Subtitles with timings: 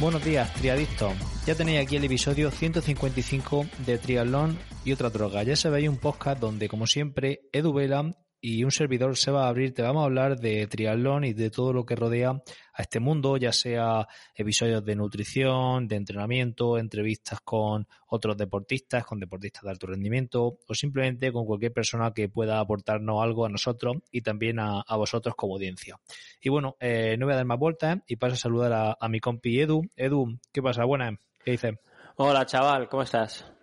[0.00, 1.12] Buenos días, triadictos.
[1.46, 5.44] Ya tenéis aquí el episodio 155 de Triatlón y otra droga.
[5.44, 8.12] Ya sabéis un podcast donde, como siempre, Edu Vela
[8.46, 9.72] y un servidor se va a abrir.
[9.72, 12.28] Te vamos a hablar de triatlón y de todo lo que rodea
[12.74, 19.18] a este mundo, ya sea episodios de nutrición, de entrenamiento, entrevistas con otros deportistas, con
[19.18, 23.96] deportistas de alto rendimiento o simplemente con cualquier persona que pueda aportarnos algo a nosotros
[24.10, 25.98] y también a, vosotros como audiencia.
[26.42, 29.08] Y bueno, eh, no voy a dar más vueltas y paso a saludar a, a
[29.08, 29.88] mi compi Edu.
[29.96, 30.84] Edu, ¿qué pasa?
[30.84, 31.76] Buenas, ¿qué dices?
[32.16, 33.53] Hola chaval, ¿cómo estás?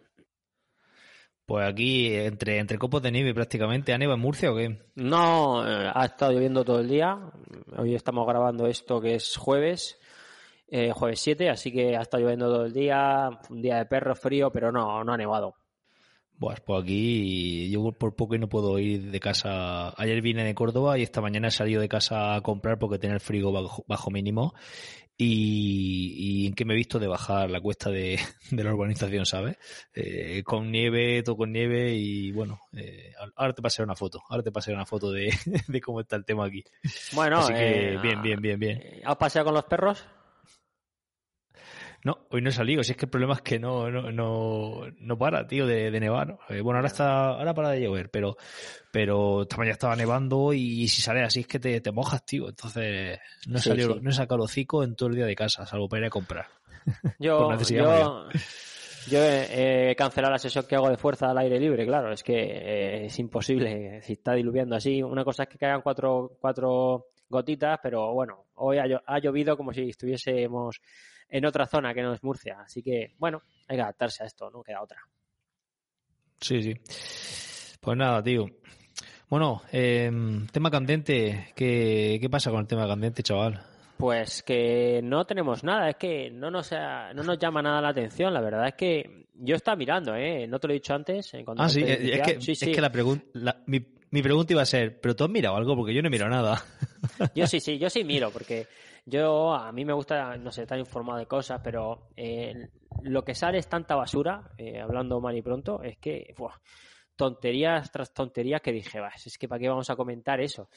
[1.45, 3.93] Pues aquí, entre, entre copos de nieve prácticamente.
[3.93, 4.79] ¿Ha nevado en Murcia o qué?
[4.95, 7.17] No, eh, ha estado lloviendo todo el día.
[7.77, 9.99] Hoy estamos grabando esto que es jueves,
[10.69, 13.29] eh, jueves 7, así que ha estado lloviendo todo el día.
[13.49, 15.55] Un día de perro frío, pero no, no ha nevado.
[16.41, 19.93] Pues, pues aquí yo por poco y no puedo ir de casa.
[19.95, 23.13] Ayer vine de Córdoba y esta mañana he salido de casa a comprar porque tenía
[23.13, 23.51] el frigo
[23.85, 24.55] bajo mínimo
[25.23, 28.19] y, en que me he visto de bajar la cuesta de,
[28.51, 29.57] la urbanización, ¿sabes?
[29.93, 34.43] Eh, con nieve, todo con nieve y bueno, eh, ahora te pasaré una foto, ahora
[34.43, 35.31] te pasaré una foto de,
[35.83, 36.63] cómo está el tema aquí.
[37.13, 38.83] Bueno, Así que bien, bien, bien, bien.
[39.03, 40.03] ¿Has paseado con los perros?
[42.03, 42.83] No, hoy no he salido.
[42.83, 46.39] Si es que el problema es que no, no, no, no para, tío, de, nevar.
[46.49, 48.37] Eh, bueno, ahora está, ahora para de llover, pero,
[48.91, 52.49] pero esta mañana estaba nevando y, si sale así es que te, te mojas, tío.
[52.49, 55.87] Entonces, no he, salido, no he sacado hocico en todo el día de casa, salvo
[55.87, 56.47] para ir a comprar.
[57.19, 58.29] Yo, yo,
[59.07, 62.11] yo he, cancelado la sesión que hago de fuerza al aire libre, claro.
[62.11, 65.03] Es que eh, es imposible si está diluviando así.
[65.03, 69.89] Una cosa es que caigan cuatro, cuatro gotitas, pero bueno, hoy ha llovido como si
[69.89, 70.81] estuviésemos
[71.31, 72.59] en otra zona que no es Murcia.
[72.61, 75.01] Así que, bueno, hay que adaptarse a esto, no queda otra.
[76.39, 76.73] Sí, sí.
[77.79, 78.45] Pues nada, tío.
[79.29, 81.53] Bueno, em, tema candente.
[81.55, 83.63] ¿Qué, ¿Qué pasa con el tema candente, chaval?
[83.97, 88.33] Pues que no tenemos nada, es que no nos, no nos llama nada la atención.
[88.33, 90.47] La verdad es que yo estaba mirando, ¿eh?
[90.47, 91.31] No te lo he dicho antes.
[91.57, 95.15] ah, sí, es que, es que la pregunta, mi, mi pregunta iba a ser, ¿pero
[95.15, 95.75] tú has mirado algo?
[95.75, 96.65] Porque yo no he mirado nada.
[97.33, 98.67] Yo sí, sí, yo sí miro, porque
[99.05, 102.69] yo, a mí me gusta, no sé, estar informado de cosas, pero eh,
[103.03, 106.35] lo que sale es tanta basura, eh, hablando mal y pronto, es que,
[107.15, 110.69] tonterías tras tonterías que dije, es que para qué vamos a comentar eso.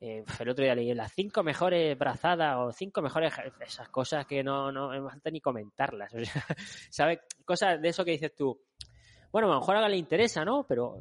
[0.00, 4.42] Eh, el otro día leí las cinco mejores brazadas o cinco mejores esas cosas que
[4.42, 6.12] no, no me falta ni comentarlas.
[6.14, 6.44] O sea,
[6.90, 7.20] ¿sabes?
[7.44, 8.60] Cosas de eso que dices tú.
[9.32, 10.66] Bueno, a lo mejor a le interesa, ¿no?
[10.66, 10.96] Pero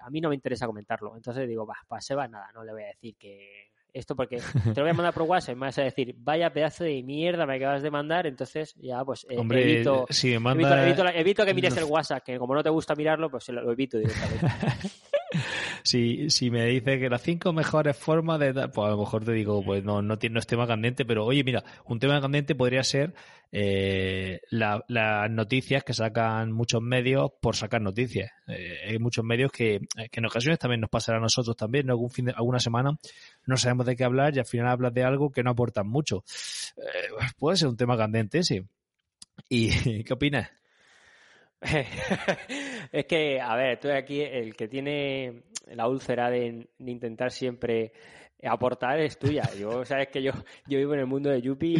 [0.00, 1.16] a mí no me interesa comentarlo.
[1.16, 4.36] Entonces digo, va, para Seba nada, no le voy a decir que esto porque
[4.74, 7.02] te lo voy a mandar por WhatsApp y me vas a decir, vaya pedazo de
[7.02, 12.22] mierda me acabas de mandar, entonces ya pues eh, evito, evito, que mires el WhatsApp,
[12.24, 14.46] que como no te gusta mirarlo, pues lo evito directamente.
[15.84, 19.32] si, si me dice que las cinco mejores formas de pues a lo mejor te
[19.32, 22.82] digo, pues no, no, no es tema candente, pero oye, mira, un tema candente podría
[22.82, 23.14] ser
[23.52, 28.32] eh, las noticias que sacan muchos medios por sacar noticias.
[28.48, 29.80] Eh, hay muchos medios que,
[30.10, 32.98] que, en ocasiones también nos pasará a nosotros también, de, alguna semana
[33.44, 36.24] no sabemos de qué hablar y al final hablas de algo que no aporta mucho.
[36.78, 38.62] Eh, puede ser un tema candente, sí.
[39.50, 39.68] ¿Y
[40.04, 40.50] qué opinas?
[42.94, 47.92] es que, a ver, tú aquí el que tiene la úlcera de, intentar siempre
[48.44, 49.42] aportar es tuya.
[49.58, 50.30] Yo, sabes que yo,
[50.68, 51.74] yo vivo en el mundo de Yupi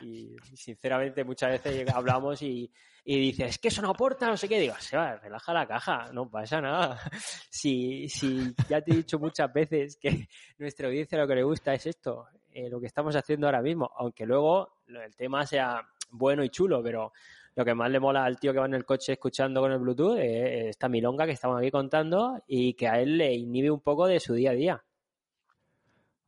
[0.00, 2.70] y, sinceramente muchas veces hablamos y,
[3.04, 4.60] y dices, es que eso no aporta, no sé qué.
[4.60, 7.00] Digo, se va, relaja la caja, no pasa nada.
[7.50, 11.74] Si, si ya te he dicho muchas veces que nuestra audiencia lo que le gusta
[11.74, 16.44] es esto, eh, lo que estamos haciendo ahora mismo, aunque luego el tema sea bueno
[16.44, 17.12] y chulo, pero
[17.56, 19.78] lo que más le mola al tío que va en el coche escuchando con el
[19.78, 23.80] Bluetooth es esta milonga que estamos aquí contando y que a él le inhibe un
[23.80, 24.84] poco de su día a día.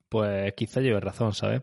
[0.09, 1.62] Pues quizá lleve razón, ¿sabes?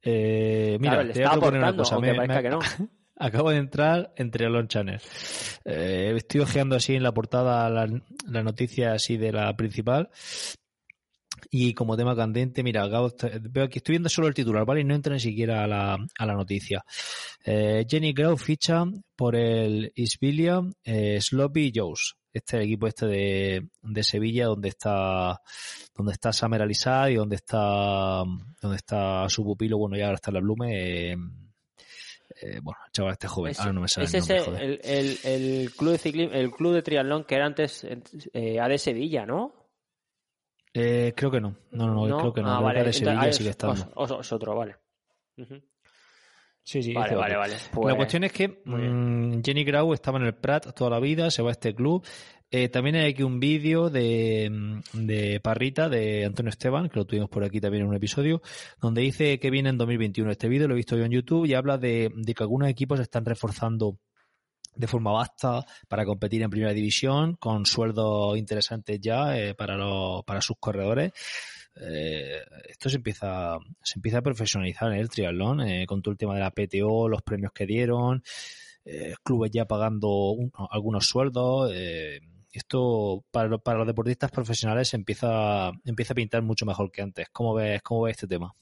[0.00, 1.98] Eh, mira, te voy a proponer una cosa.
[1.98, 2.58] Me, que no.
[3.16, 5.00] Acabo de entrar entre Triathlon Channel.
[5.64, 7.88] Eh, estoy ojeando así en la portada la,
[8.26, 10.10] la noticia así de la principal
[11.50, 14.80] y como tema candente, mira, veo aquí, estoy viendo solo el titular, ¿vale?
[14.80, 16.84] Y no entra ni siquiera a la, a la noticia.
[17.44, 18.84] Eh, Jenny Grau ficha
[19.16, 22.14] por el Isbilia eh, Sloppy Joes.
[22.32, 25.40] Este equipo este de, de, Sevilla donde está
[25.94, 28.24] donde está Samer Alisad y donde está
[28.60, 31.16] donde está su pupilo, bueno, ya ahora está la Blume, eh,
[32.42, 35.92] eh, bueno, chaval, este joven, ahora no me sale es el, el, el, el, club
[35.92, 37.86] de ciclismo, el club de triatlón que era antes
[38.32, 39.63] eh, A de Sevilla, ¿no?
[40.76, 41.56] Eh, creo que no.
[41.70, 42.50] No, no, no, creo que no.
[42.50, 42.82] Ah, vale.
[42.82, 43.74] de Sevilla sigue estando.
[44.20, 44.76] Es, otro, vale.
[46.64, 46.92] Sí, sí.
[46.92, 47.54] Vale, vale, vale.
[47.54, 51.30] La pues, cuestión es que mm, Jenny Grau estaba en el Prat toda la vida,
[51.30, 52.04] se va a este club.
[52.50, 57.28] Eh, también hay aquí un vídeo de, de, Parrita, de Antonio Esteban, que lo tuvimos
[57.28, 58.42] por aquí también en un episodio,
[58.80, 60.30] donde dice que viene en 2021.
[60.30, 62.98] Este vídeo lo he visto yo en YouTube y habla de, de que algunos equipos
[62.98, 63.98] están reforzando
[64.76, 70.24] de forma vasta para competir en primera división con sueldos interesantes ya eh, para, los,
[70.24, 71.12] para sus corredores.
[71.76, 76.18] Eh, esto se empieza, se empieza a profesionalizar en el triatlón eh, con todo el
[76.18, 78.22] tema de la PTO, los premios que dieron,
[79.22, 80.36] clubes ya pagando
[80.70, 81.72] algunos sueldos.
[82.52, 87.28] esto para, para los deportistas profesionales empieza, empieza a pintar mucho mejor que antes.
[87.32, 88.54] ¿Cómo ves, cómo ves este tema?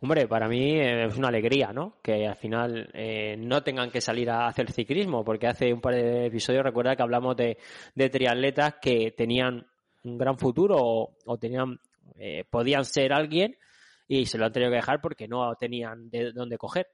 [0.00, 1.96] Hombre, para mí es una alegría, ¿no?
[2.02, 5.94] Que al final eh, no tengan que salir a hacer ciclismo, porque hace un par
[5.94, 7.58] de episodios recuerda que hablamos de,
[7.94, 9.66] de triatletas que tenían
[10.04, 11.80] un gran futuro o, tenían
[12.18, 13.56] eh, podían ser alguien
[14.06, 16.88] y se lo han tenido que dejar porque no tenían de dónde coger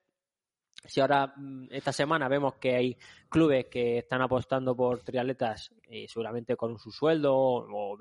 [0.84, 2.96] si ahora mm, esta semana vemos que hay
[3.28, 7.98] clubes que están apostando por triatletas y seguramente con su sueldo o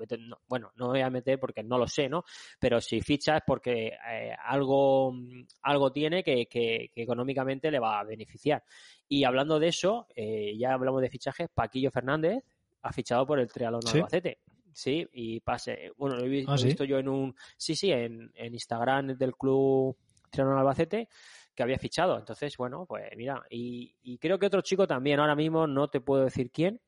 [0.48, 2.24] bueno no voy a meter porque no lo sé no
[2.58, 8.00] pero si ficha es porque eh, algo mm, algo tiene que, que, económicamente le va
[8.00, 8.62] a beneficiar.
[9.08, 12.42] Y hablando de eso eh, ya hablamos de fichajes Paquillo Fernández
[12.82, 14.38] ha fichado por el triatlón Albacete
[14.72, 18.54] sí y pase bueno lo he, ah, visto yo en un sí sí en, en
[18.54, 19.96] Instagram del club
[20.30, 21.08] triatlón Albacete
[21.54, 22.18] que había fichado.
[22.18, 26.24] Entonces, bueno, pues mira, y, creo que otro chico también, ahora mismo no te puedo
[26.24, 26.80] decir quién,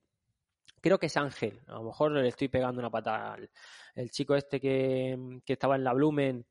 [0.81, 3.50] creo que es Ángel, a lo mejor le estoy pegando una patada al
[3.94, 6.47] el chico este que, estaba en la Blumen,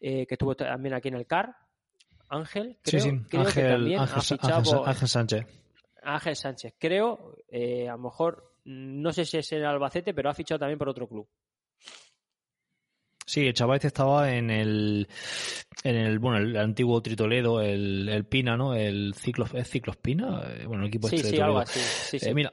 [0.00, 1.54] eh, que estuvo también aquí en el CAR,
[2.30, 5.46] Ángel, creo, sí, creo Ángel, que también Ángel, ha fichado Ángel, Sánchez.
[6.02, 10.34] Ángel Sánchez, creo, eh, a lo mejor, no sé si es el Albacete, pero ha
[10.34, 11.28] fichado también por otro club.
[13.28, 15.06] Sí, el chaval este estaba en el,
[15.84, 18.74] en el, bueno, el antiguo Tritoledo, el, el Pina, ¿no?
[18.74, 20.42] El Ciclos, ¿es Ciclos Pina?
[20.48, 21.78] Eh, bueno, el equipo sí, este sí, algo así.
[21.78, 22.26] Sí, sí.
[22.30, 22.50] Eh, mira,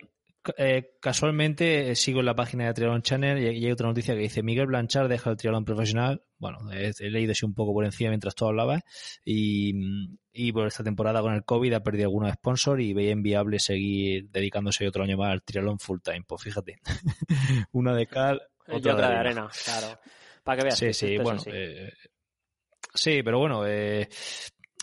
[0.57, 4.43] eh, casualmente sigo en la página de Triathlon Channel y, hay otra noticia que dice
[4.43, 6.23] Miguel Blanchard deja el triatlón profesional.
[6.39, 8.81] Bueno, he, leído así un poco por encima mientras tú hablabas
[9.23, 9.73] y,
[10.33, 14.29] y por esta temporada con el COVID ha perdido algunos sponsors y veía inviable seguir
[14.29, 16.25] dedicándose otro año más al triatlón full time.
[16.27, 16.79] Pues fíjate,
[17.71, 19.49] una de cal, otra, de arena.
[19.63, 19.99] Claro.
[20.45, 20.77] Para que veas.
[20.77, 21.41] Sí, sí, bueno.
[21.47, 21.91] Eh,
[22.93, 24.07] sí, pero bueno, eh,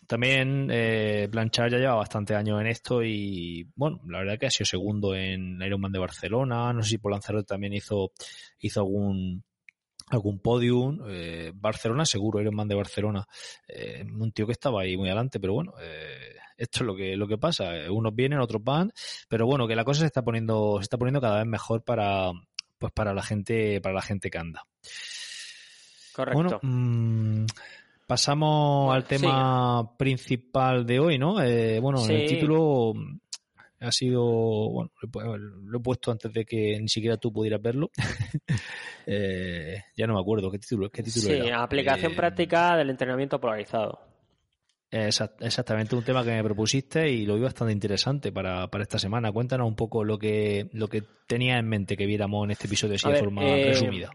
[0.08, 4.50] también eh, Blanchard ya lleva bastante años en esto y bueno, la verdad que ha
[4.50, 6.72] sido segundo en Ironman de Barcelona.
[6.72, 8.10] No sé si por Lanzarote también hizo,
[8.58, 9.44] hizo algún
[10.08, 10.98] algún podium.
[11.08, 13.24] Eh, Barcelona seguro, Ironman de Barcelona.
[13.68, 17.16] Eh, un tío que estaba ahí muy adelante, pero bueno, eh, esto es lo que,
[17.16, 17.70] lo que pasa.
[17.88, 18.92] Unos vienen, otros van,
[19.28, 22.32] pero bueno, que la cosa se está poniendo, se está poniendo cada vez mejor para,
[22.78, 24.66] pues para la gente, para la gente que anda.
[26.14, 26.42] Correcto.
[26.42, 27.46] Bueno, mm,
[28.06, 31.42] pasamos al tema principal de hoy, ¿no?
[31.42, 32.92] Eh, bueno, el título
[33.80, 34.90] ha sido, bueno,
[35.36, 37.90] lo he puesto antes de que ni siquiera tú pudieras verlo.
[39.04, 43.40] Eh, ya no me acuerdo qué título, qué título sí, aplicación eh, práctica del entrenamiento
[43.40, 43.98] polarizado.
[44.88, 49.32] Exactamente, un tema que me propusiste y lo vi bastante interesante para, para esta semana.
[49.32, 52.94] Cuéntanos un poco lo que, lo que tenía en mente que viéramos en este episodio
[52.94, 54.12] así de forma resumida.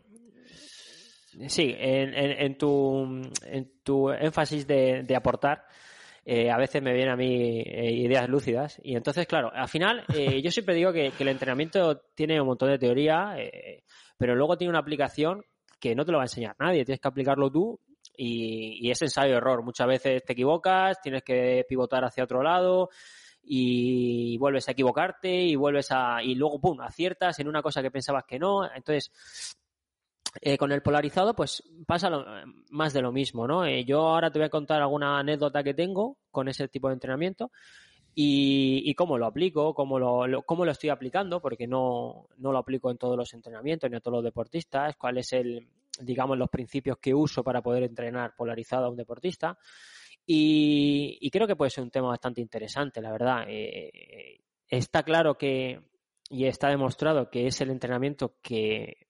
[1.47, 5.65] Sí, en, en, tu, en tu énfasis de, de aportar,
[6.25, 8.79] eh, a veces me vienen a mí eh, ideas lúcidas.
[8.83, 12.69] Y entonces, claro, al final, eh, yo siempre digo que, el entrenamiento tiene un montón
[12.69, 13.35] de teoría,
[14.17, 15.43] pero luego tiene una aplicación
[15.79, 17.79] que no te lo va a enseñar nadie, tienes que aplicarlo tú
[18.15, 19.63] y, y es ensayo-error.
[19.63, 22.89] Muchas veces te equivocas, tienes que pivotar hacia otro lado
[23.41, 27.89] y vuelves a equivocarte y vuelves a y luego pum aciertas en una cosa que
[27.89, 29.09] pensabas que no entonces
[30.41, 32.09] eh, con el polarizado, pues pasa
[32.69, 33.65] más de lo mismo, ¿no?
[33.65, 36.95] Eh, yo ahora te voy a contar alguna anécdota que tengo con ese tipo de
[36.95, 37.51] entrenamiento
[38.13, 42.89] y, cómo lo aplico, cómo lo, cómo lo estoy aplicando, porque no, no lo aplico
[42.89, 45.67] en todos los entrenamientos ni a todos los deportistas, cuál es el,
[46.01, 49.57] digamos, los principios que uso para poder entrenar polarizado a un deportista.
[50.25, 53.45] Y, creo que puede ser un tema bastante interesante, la verdad.
[53.47, 55.79] Eh, está claro que,
[56.29, 59.06] y está demostrado que es el entrenamiento que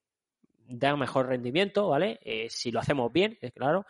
[0.67, 2.19] da mejor rendimiento, ¿vale?
[2.24, 3.86] Eh, si lo hacemos bien, es claro.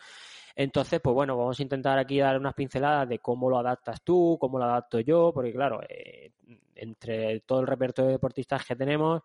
[0.54, 4.36] Entonces, pues bueno, vamos a intentar aquí dar unas pinceladas de cómo lo adaptas tú,
[4.40, 6.32] cómo lo adapto yo, porque claro, eh,
[6.74, 9.22] entre todo el repertorio de deportistas que tenemos,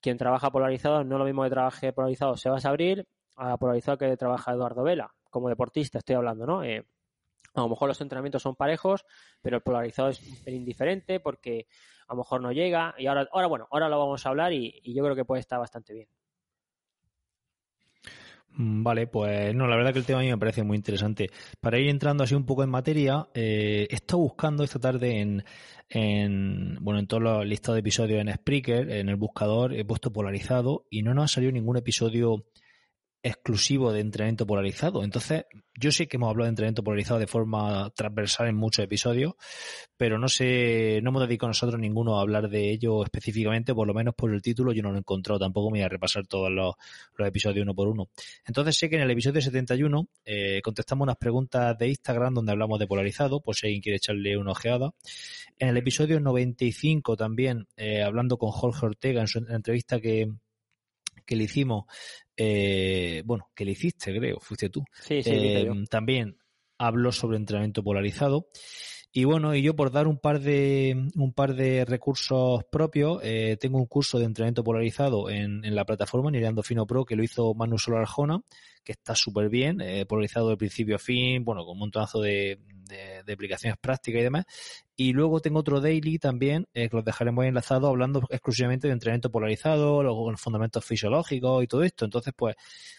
[0.00, 3.06] quien trabaja polarizado no es lo mismo que trabaje polarizado Sebas Abril
[3.36, 6.64] a polarizado que trabaja Eduardo Vela, como deportista estoy hablando, ¿no?
[6.64, 6.84] Eh,
[7.54, 9.04] a lo mejor los entrenamientos son parejos,
[9.40, 11.66] pero el polarizado es indiferente porque
[12.08, 12.94] a lo mejor no llega.
[12.98, 15.58] Y ahora, ahora bueno, ahora lo vamos a hablar y yo creo que puede estar
[15.58, 16.08] bastante bien.
[18.56, 21.30] Mm, vale, pues no, la verdad que el tema a mí me parece muy interesante.
[21.60, 25.44] Para ir entrando así un poco en materia, eh, he estado buscando esta tarde en,
[25.88, 30.12] en bueno en todos los listados de episodios en Spreaker, en el buscador, he puesto
[30.12, 32.44] polarizado y no nos ha salido ningún episodio
[33.22, 35.04] exclusivo de entrenamiento polarizado.
[35.04, 39.34] Entonces, yo sé que hemos hablado de entrenamiento polarizado de forma transversal en muchos episodios,
[39.96, 43.94] pero no sé, no hemos dedicado nosotros ninguno a hablar de ello específicamente, por lo
[43.94, 46.50] menos por el título yo no lo he encontrado, tampoco me voy a repasar todos
[46.50, 46.74] los,
[47.18, 48.08] episodios uno por uno.
[48.44, 52.78] Entonces sé que en el episodio 71 eh, contestamos unas preguntas de Instagram donde hablamos
[52.80, 54.92] de polarizado, por si alguien quiere echarle una ojeada.
[55.58, 60.28] En el episodio 95 también, eh, hablando con Jorge Ortega en su entrevista que,
[61.24, 61.84] que le hicimos,
[62.36, 64.84] eh, bueno, que le hiciste, creo, fuiste tú.
[65.00, 66.36] Sí, sí, eh, también
[66.78, 68.48] habló sobre entrenamiento polarizado.
[69.14, 73.58] Y bueno, y yo por dar un par de un par de recursos propios, eh,
[73.60, 77.22] tengo un curso de entrenamiento polarizado en, en la plataforma Nireando Fino Pro que lo
[77.22, 78.40] hizo Manu Solar Arjona,
[78.84, 82.58] que está súper bien, eh, polarizado de principio a fin, bueno, con un montonazo de,
[83.32, 84.44] aplicaciones prácticas y demás.
[84.96, 89.30] Y luego tengo otro daily también, eh, que los dejaremos enlazados hablando exclusivamente de entrenamiento
[89.30, 92.04] polarizado, los fundamentos fisiológicos y todo esto.
[92.04, 92.56] Entonces, pues,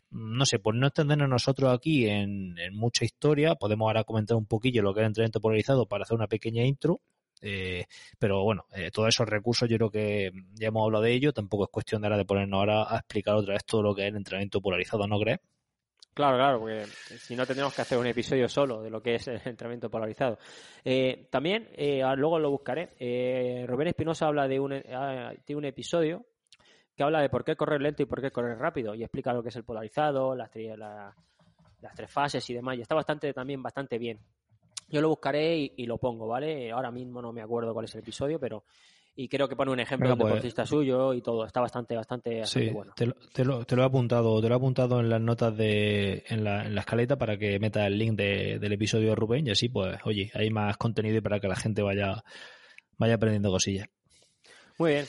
[0.10, 4.82] no sé, por no extendernos nosotros aquí en, mucha historia, podemos ahora comentar un poquillo
[4.82, 7.02] lo que es el entrenamiento polarizado para hacer una pequeña intro.
[7.42, 7.86] Eh,
[8.18, 11.70] pero bueno, todos esos recursos yo creo que ya hemos hablado de ello, tampoco es
[11.70, 14.16] cuestión de ahora de ponernos ahora a explicar otra vez todo lo que es el
[14.16, 15.40] entrenamiento polarizado, ¿no crees?
[16.14, 19.28] Claro, claro, porque si no tendríamos que hacer un episodio solo de lo que es
[19.28, 20.38] el entrenamiento polarizado.
[20.86, 26.26] Eh, también, eh, luego lo buscaré, eh, Espinosa habla de un, ah, de un episodio
[26.96, 29.42] que habla de por qué correr lento y por qué correr rápido y explica lo
[29.42, 32.78] que es el polarizado, las, las tres fases y demás.
[32.78, 34.20] Y está bastante también bastante bien.
[34.90, 36.72] Yo lo buscaré y, y, lo pongo, ¿vale?
[36.72, 38.64] Ahora mismo no me acuerdo cuál es el episodio, pero
[39.16, 41.46] y creo que pone un ejemplo de un pues, deportista suyo y todo.
[41.46, 42.94] Está bastante, bastante, sí, bueno.
[42.96, 45.56] Te lo, te, lo, te lo, he apuntado, te lo he apuntado en las notas
[45.56, 49.16] de, en la, en la escaleta para que meta el link de, del episodio de
[49.16, 52.24] Rubén y así, pues, oye, hay más contenido y para que la gente vaya,
[52.98, 53.88] vaya aprendiendo cosillas.
[54.80, 55.06] Muy bien.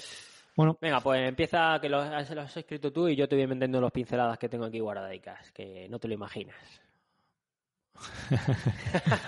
[0.56, 0.78] Bueno.
[0.80, 3.90] Venga, pues empieza que lo, lo has escrito tú y yo te voy vendiendo los
[3.90, 6.83] pinceladas que tengo aquí guardadicas, que no te lo imaginas.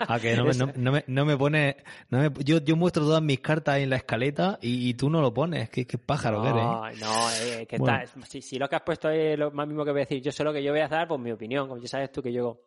[0.09, 1.77] A que no me, no, me, no me pone.
[2.11, 5.33] No me, yo, yo muestro todas mis cartas en la escaleta y, tú no lo
[5.33, 5.71] pones.
[5.71, 7.01] ¿Qué, qué pájaro no, eres?
[7.01, 9.93] No, eh, que está, si, si, lo que has puesto es lo más mismo que
[9.93, 11.69] voy a decir, yo sé lo que yo voy a dar, pues mi opinión.
[11.69, 12.63] Como ya sabes tú que yo.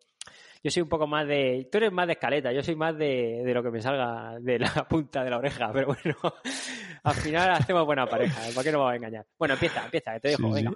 [0.61, 1.69] Yo soy un poco más de.
[1.71, 4.59] Tú eres más de escaleta, yo soy más de, de lo que me salga de
[4.59, 5.71] la punta de la oreja.
[5.71, 6.17] Pero bueno,
[7.03, 8.41] al final hacemos buena pareja.
[8.53, 9.25] ¿Para qué no vamos a engañar?
[9.37, 10.73] Bueno, empieza, empieza, que te dejo, venga.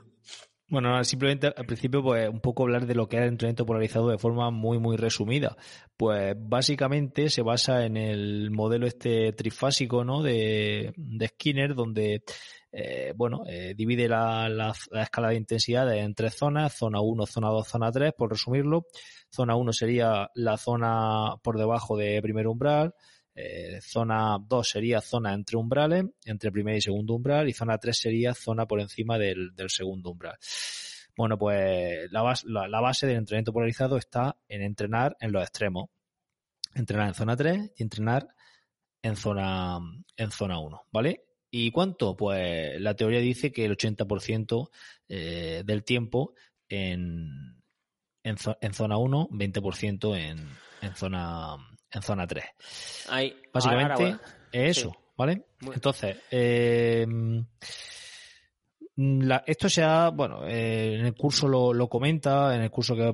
[0.74, 4.10] Bueno, simplemente al principio, pues un poco hablar de lo que es el entrenamiento polarizado
[4.10, 5.56] de forma muy, muy resumida.
[5.96, 10.24] Pues básicamente se basa en el modelo este trifásico, ¿no?
[10.24, 10.92] De,
[11.28, 12.24] Skinner, donde,
[12.72, 17.50] eh, bueno, eh, divide la, la, escala de intensidad en tres zonas, zona 1, zona
[17.50, 18.88] 2, zona 3, por resumirlo.
[19.30, 22.96] Zona 1 sería la zona por debajo de primer umbral,
[23.36, 27.98] eh, zona 2 sería zona entre umbrales, entre primer y segundo umbral, y zona 3
[27.98, 30.38] sería zona por encima del, segundo umbral.
[31.16, 35.90] Bueno, pues la base, la, base del entrenamiento polarizado está en entrenar en los extremos.
[36.76, 38.28] Entrenar en zona 3 y entrenar
[39.02, 39.80] en zona,
[40.16, 41.24] en zona 1, ¿vale?
[41.52, 42.16] ¿Y cuánto?
[42.16, 44.70] Pues la teoría dice que el 80%
[45.08, 46.34] eh, del tiempo
[46.68, 47.62] en,
[48.24, 50.50] en, en, zona 1, 20% en,
[50.82, 51.58] en zona
[51.94, 52.44] en zona 3.
[53.54, 54.18] Básicamente
[54.52, 55.46] es eso, ¿vale?
[55.74, 57.06] Entonces, eh,
[59.48, 63.12] esto se ha, bueno, eh, en el curso lo, comenta, en el curso que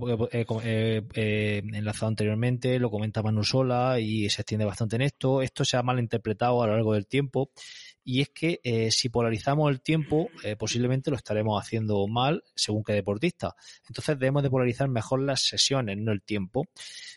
[1.14, 5.42] he enlazado anteriormente, lo comenta Manu Sola y se extiende bastante en esto.
[5.42, 7.52] Esto se ha malinterpretado a lo largo del tiempo
[8.10, 12.84] y es que eh, si polarizamos el tiempo, eh, posiblemente lo estaremos haciendo mal según
[12.84, 13.56] qué deportista.
[13.88, 16.66] Entonces debemos de polarizar mejor las sesiones, no el tiempo.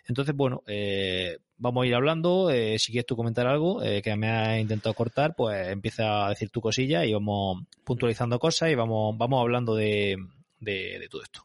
[0.06, 2.50] Entonces, bueno, eh, vamos a ir hablando.
[2.50, 6.60] si quieres tú comentar algo que me ha intentado cortar, pues empieza a decir tu
[6.60, 10.18] cosilla y vamos puntualizando cosas y vamos, vamos hablando de,
[10.60, 11.42] de todo esto.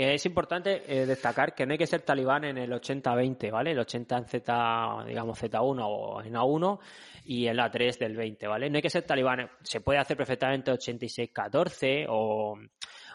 [0.00, 3.72] Es importante destacar que no hay que ser talibán en el 80-20, ¿vale?
[3.72, 6.78] El 80 en Z, digamos Z1 o en A1
[7.24, 8.70] y el A3 del 20, ¿vale?
[8.70, 12.56] No hay que ser talibán, se puede hacer perfectamente 86-14 o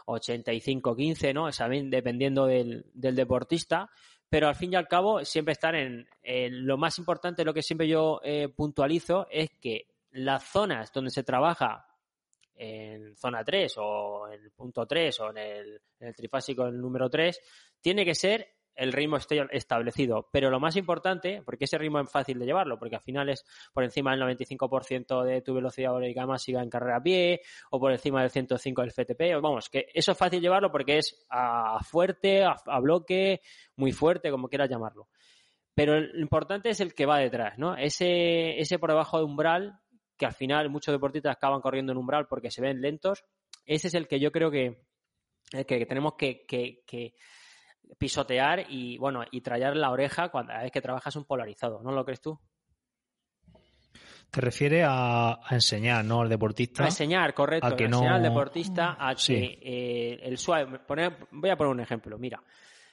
[0.06, 1.50] 85-15, ¿no?
[1.54, 3.90] Saben, dependiendo del, deportista,
[4.30, 6.08] pero al fin y al cabo siempre están en,
[6.66, 11.24] lo más importante, lo que siempre yo eh, puntualizo es que las zonas donde se
[11.24, 11.88] trabaja
[12.56, 16.80] en zona 3 o en el punto 3 o en el, en el trifásico el
[16.80, 17.40] número 3,
[17.82, 20.30] tiene que ser el ritmo esté establecido.
[20.32, 23.46] Pero lo más importante, porque ese ritmo es fácil de llevarlo, porque al final es
[23.74, 27.42] por encima del 95% de tu velocidad aeróbica máxima en carrera a pie,
[27.72, 31.26] o por encima del 105 del FTP, vamos, que eso es fácil llevarlo porque es
[31.30, 33.42] a fuerte, a, bloque,
[33.76, 35.08] muy fuerte, como quieras llamarlo.
[35.76, 37.76] Pero lo importante es el que va detrás, ¿no?
[37.76, 39.80] Ese, ese por debajo de umbral,
[40.18, 43.24] que al final muchos deportistas acaban corriendo en umbral porque se ven lentos,
[43.66, 44.86] ese es el que yo creo que,
[45.68, 47.16] que tenemos que, que
[47.98, 52.06] pisotear y bueno y trallar la oreja cuando vez que trabajas un polarizado, ¿no lo
[52.06, 52.40] crees tú?
[54.32, 56.22] Te refiere a, enseñar, ¿no?
[56.22, 56.84] Al deportista.
[56.84, 57.68] A enseñar, correcto.
[57.68, 60.80] A que enseñar al deportista a que eh, el suave.
[61.32, 62.18] voy a poner un ejemplo.
[62.18, 62.42] Mira,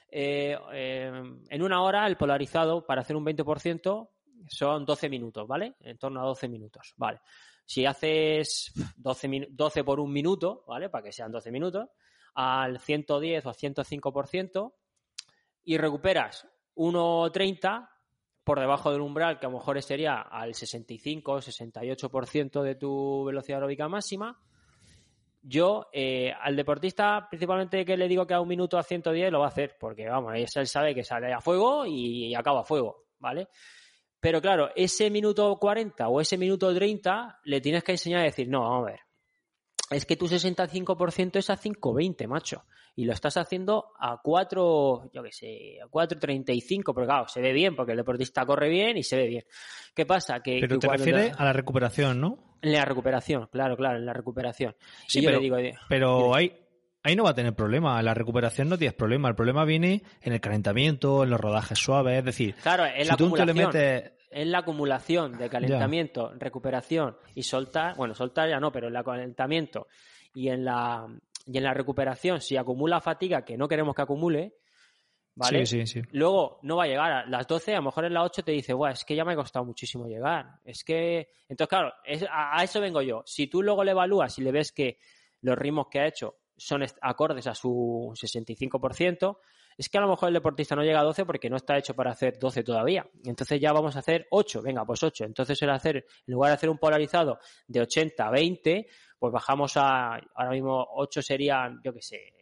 [0.07, 1.11] eh, eh,
[1.49, 4.09] en una hora el polarizado para hacer un 20%
[4.47, 5.75] son 12 minutos, ¿vale?
[5.81, 7.19] En torno a 12 minutos, ¿vale?
[7.65, 10.89] Si haces 12, 12 por un minuto, ¿vale?
[10.89, 11.89] Para que sean 12 minutos,
[12.33, 14.73] al 110 o al 105%,
[15.63, 17.89] y recuperas 1,30
[18.43, 23.25] por debajo del umbral, que a lo mejor sería al 65 o 68% de tu
[23.25, 24.39] velocidad aeróbica máxima,
[25.43, 29.39] yo eh, al deportista principalmente que le digo que a un minuto a 110 lo
[29.39, 33.05] va a hacer, porque vamos, él sabe que sale a fuego y, acaba a fuego,
[33.19, 33.47] ¿vale?
[34.21, 38.47] Pero claro, ese minuto 40 o ese minuto 30 le tienes que enseñar a decir,
[38.47, 38.99] no, vamos a ver,
[39.89, 42.63] es que tu 65% es a 5.20, macho
[42.95, 47.53] y lo estás haciendo a 4, yo qué sé, a 4.35, porque claro, se ve
[47.53, 49.43] bien, porque el deportista corre bien y se ve bien.
[49.95, 50.41] ¿Qué pasa?
[50.41, 52.57] Que, pero te refieres a la recuperación, ¿no?
[52.61, 54.75] En la recuperación, claro, claro, en la recuperación.
[55.07, 55.57] Sí, pero, digo,
[55.89, 56.53] pero hay,
[57.03, 58.01] ahí no va a tener problema.
[58.01, 59.29] La recuperación no tienes problema.
[59.29, 62.19] El problema viene en el calentamiento, en los rodajes suaves.
[62.19, 63.71] Es decir, claro, en la acumulación.
[64.33, 69.03] En la acumulación de calentamiento, recuperación y soltar, bueno, soltar ya no, pero en el
[69.03, 69.87] calentamiento
[70.33, 71.05] y en la
[71.45, 74.53] y en la recuperación, si acumula fatiga, que no queremos que acumule,
[75.35, 75.65] ¿vale?
[75.65, 76.01] Sí, sí, sí.
[76.11, 78.51] Luego no va a llegar a las 12, a lo mejor en las 8 te
[78.51, 80.59] dice, Buah, es que ya me ha costado muchísimo llegar.
[80.63, 81.29] Es que.
[81.49, 81.93] Entonces, claro,
[82.29, 83.23] a, eso vengo yo.
[83.25, 84.97] Si tú luego le evalúas y le ves que
[85.41, 89.37] los ritmos que ha hecho son acordes a su 65%,
[89.77, 91.95] es que a lo mejor el deportista no llega a 12 porque no está hecho
[91.95, 93.09] para hacer 12 todavía.
[93.25, 95.25] Entonces ya vamos a hacer 8, venga, pues 8.
[95.25, 99.75] Entonces el hacer, en lugar de hacer un polarizado de 80 a 20, pues bajamos
[99.77, 102.33] a, ahora mismo 8 serían, yo qué sé,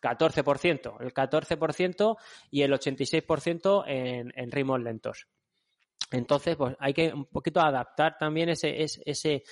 [0.00, 2.16] 14%, el 14%
[2.50, 5.26] y el 86% en, en ritmos lentos.
[6.10, 9.42] Entonces, pues hay que un poquito adaptar también ese, ese, ese,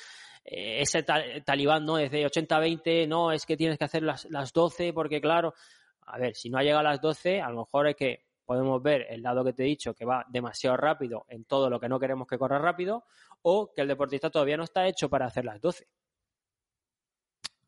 [0.47, 1.03] ese
[1.45, 1.97] talibán, ¿no?
[1.97, 5.55] Desde 80 a 20, no, es que tienes que hacer las, las 12 porque, claro,
[6.03, 8.81] a ver, si no ha llegado a las 12, a lo mejor es que podemos
[8.81, 11.89] ver el lado que te he dicho que va demasiado rápido en todo lo que
[11.89, 13.05] no queremos que corra rápido
[13.43, 15.87] o que el deportista todavía no está hecho para hacer las 12.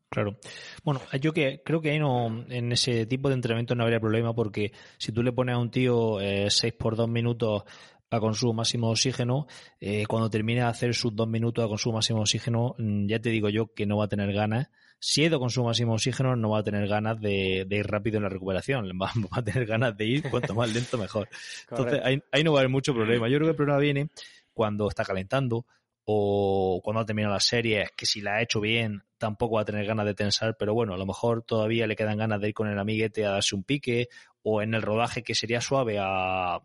[0.09, 0.37] Claro.
[0.83, 4.33] Bueno, yo que creo que ahí no, en ese tipo de entrenamiento no habría problema
[4.33, 7.63] porque si tú le pones a un tío eh, 6 por 2 minutos
[8.09, 9.47] a consumo máximo de oxígeno,
[9.79, 13.19] eh, cuando termine de hacer sus 2 minutos a consumo máximo de oxígeno, mm, ya
[13.19, 14.69] te digo yo que no va a tener ganas.
[14.99, 18.17] Si he con consumo máximo de oxígeno, no va a tener ganas de, ir rápido
[18.17, 18.89] en la recuperación.
[19.01, 21.29] Va, a tener ganas de ir cuanto más lento mejor.
[21.69, 23.29] Entonces, ahí, ahí no va a haber mucho problema.
[23.29, 24.09] Yo creo que el problema viene
[24.53, 25.65] cuando está calentando,
[26.11, 29.61] o cuando ha terminado la serie, es que si la ha hecho bien, tampoco va
[29.61, 32.47] a tener ganas de tensar, pero bueno, a lo mejor todavía le quedan ganas de
[32.47, 34.09] ir con el amiguete a darse un pique,
[34.41, 36.61] o en el rodaje que sería suave a,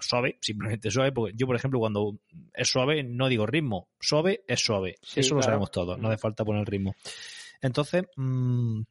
[0.00, 2.18] suave, simplemente suave, porque yo, por ejemplo, cuando
[2.54, 6.44] es suave, no digo ritmo, suave es suave, eso lo sabemos todos, no hace falta
[6.44, 6.94] poner ritmo.
[7.60, 8.82] Entonces, mmm,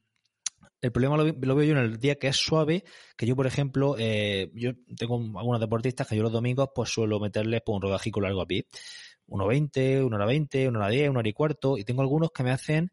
[0.82, 2.84] el problema lo, veo yo en el día que es suave,
[3.16, 7.20] que yo, por ejemplo, eh, yo tengo algunos deportistas que yo los domingos pues suelo
[7.20, 8.68] meterles por un rodajico largo a pie.
[9.28, 12.44] 1.20, 1 hora 20, 1 hora 10, 1 hora y cuarto, y tengo algunos que
[12.44, 12.92] me hacen,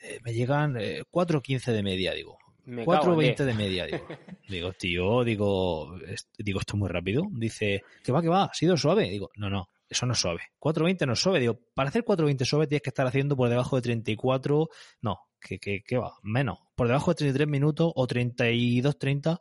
[0.00, 2.38] eh, me llegan eh, 4.15 de media, digo.
[2.66, 4.06] 4.20 de media, digo.
[4.48, 5.98] digo, tío, digo,
[6.38, 7.24] digo, esto es muy rápido.
[7.30, 9.10] Dice, que va, que va, ha sido suave.
[9.10, 10.40] Digo, no, no, eso no es suave.
[10.60, 11.40] 4.20 no es suave.
[11.40, 14.68] Digo, para hacer 4.20 suave tienes que estar haciendo por debajo de 34,
[15.02, 16.58] no, que, que, que va, menos.
[16.74, 19.40] Por debajo de 33 minutos o 32-30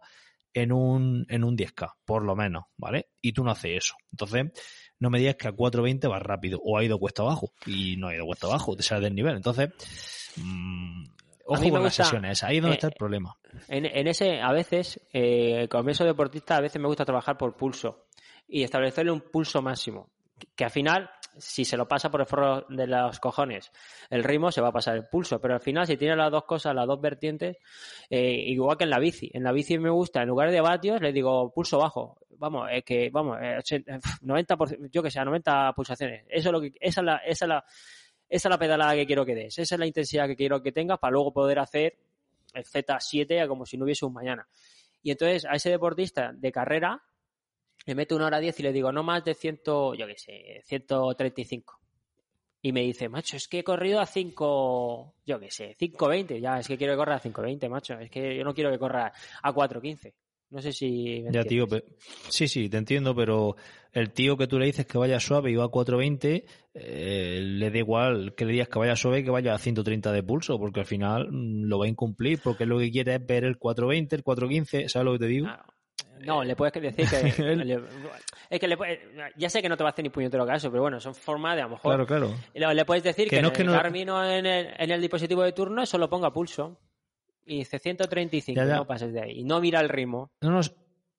[0.53, 3.09] en un, en un 10K, por lo menos, ¿vale?
[3.21, 3.95] Y tú no haces eso.
[4.11, 4.51] Entonces,
[4.99, 8.07] no me digas que a 4.20 va rápido o ha ido cuesta abajo y no
[8.07, 9.35] ha ido cuesta abajo, te sale del nivel.
[9.35, 9.69] Entonces,
[10.37, 11.03] mmm,
[11.45, 13.37] ojo con las sesiones, ahí es donde está el problema.
[13.67, 17.55] En, en, ese, a veces, eh, como eso deportista, a veces me gusta trabajar por
[17.55, 18.05] pulso
[18.47, 20.09] y establecerle un pulso máximo.
[20.55, 23.71] Que, al final, si se lo pasa por el forro de los cojones,
[24.09, 25.39] el ritmo se va a pasar el pulso.
[25.39, 27.57] Pero al final, si tiene las dos cosas, las dos vertientes,
[28.09, 29.29] eh, igual que en la bici.
[29.33, 32.83] En la bici me gusta, en lugar de vatios, le digo pulso bajo vamos, es
[32.83, 36.25] que, vamos, 90%, eh, yo que sé, 90 pulsaciones.
[36.29, 37.65] Eso es lo que, esa es la, esa es la,
[38.29, 40.71] esa es la pedalada que quiero que des, esa es la intensidad que quiero que
[40.71, 41.97] tengas para luego poder hacer
[42.53, 44.47] el Z7 como si no hubiese un mañana.
[45.01, 47.03] Y entonces a ese deportista de carrera
[47.85, 50.63] le meto una hora diez y le digo, no más de ciento, yo qué sé,
[50.65, 51.79] 135.
[52.61, 56.39] Y me dice, macho, es que he corrido a 5, yo qué sé, 5.20.
[56.39, 57.99] Ya, es que quiero que corra a 5.20, macho.
[57.99, 60.13] Es que yo no quiero que corra a 4.15.
[60.53, 61.23] No sé si.
[61.31, 61.65] ya, tío.
[62.29, 63.55] Sí, sí, te entiendo, pero
[63.91, 67.71] el tío que tú le dices que vaya suave y va a 420, eh, le
[67.71, 70.59] da igual que le digas que vaya suave y que vaya a 130 de pulso,
[70.59, 73.57] porque al final mm, lo va a incumplir, porque lo que quiere es ver el
[73.57, 75.47] 420, el 415, ¿sabes lo que te digo?
[76.19, 77.27] No, le puedes decir que.
[78.51, 78.77] es que le
[79.35, 81.55] ya sé que no te va a hacer ni puñetero caso, pero bueno, son formas
[81.55, 82.05] de a lo mejor.
[82.05, 82.73] Claro, claro.
[82.75, 84.23] Le, puedes decir que, no en, el no...
[84.23, 86.79] en, el, en el dispositivo de turno solo ponga pulso
[87.45, 89.39] y dice 135, no pases de ahí.
[89.39, 90.31] Y no mira el ritmo.
[90.41, 90.61] No, no,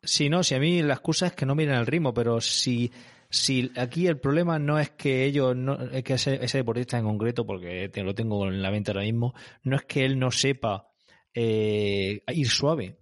[0.02, 2.90] si no, si a mí la excusa es que no miren el ritmo, pero si,
[3.30, 7.46] si aquí el problema no es que ellos, no, es que ese, deportista en concreto,
[7.46, 10.88] porque te lo tengo en la mente ahora mismo, no es que él no sepa
[11.32, 12.96] eh, ir suave,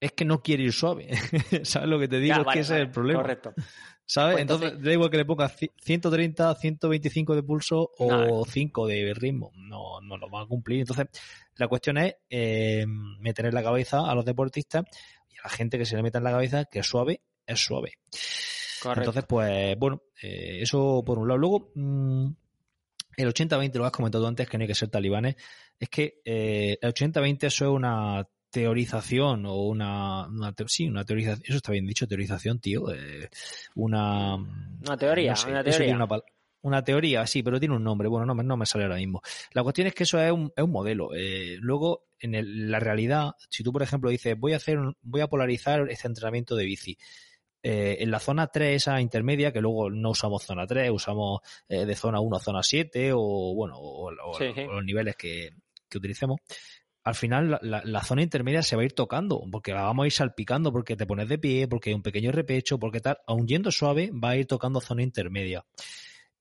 [0.00, 1.10] es que no quiere ir suave.
[1.62, 2.40] ¿Sabes lo que te digo?
[2.40, 3.22] es que ese es el problema.
[3.22, 3.54] Correcto.
[4.04, 4.34] ¿Sabes?
[4.34, 9.52] Pues entonces, da igual que le pongas 130, 125 de pulso o 5 de ritmo.
[9.54, 10.80] No, no lo van a cumplir.
[10.80, 11.06] Entonces,
[11.56, 14.84] la cuestión es eh, meter en la cabeza a los deportistas
[15.30, 17.94] y a la gente que se le meta en la cabeza que suave es suave.
[18.84, 21.38] Entonces, pues, bueno, eh, eso por un lado.
[21.38, 22.26] Luego, mm,
[23.16, 25.36] el 80-20, lo has comentado antes, que no hay que ser talibanes.
[25.78, 30.28] Es que eh, el 80-20 eso es una teorización o una,
[30.66, 32.84] sí, una teorización, eso está bien dicho, teorización, tío,
[33.74, 34.36] una...
[34.36, 36.08] Una teoría, una teoría.
[36.60, 39.20] Una, teoría, sí, pero tiene un nombre, bueno, no, no me sale ahora mismo.
[39.52, 41.10] La cuestión es que eso es un, es un modelo.
[41.12, 45.26] Eh, luego, en la realidad, si tú, por ejemplo, dices, voy a hacer, voy a
[45.26, 46.96] polarizar este entrenamiento de bici,
[47.64, 51.84] eh, en la zona 3, esa intermedia, que luego no usamos zona 3, usamos eh,
[51.84, 55.50] de zona 1 a zona 7 o, bueno, o, los niveles que,
[55.88, 56.40] que utilicemos,
[57.04, 60.12] al final la, zona intermedia se va a ir tocando, porque la vamos a ir
[60.12, 63.70] salpicando, porque te pones de pie, porque hay un pequeño repecho, porque tal, aun yendo
[63.70, 65.64] suave, va a ir tocando zona intermedia.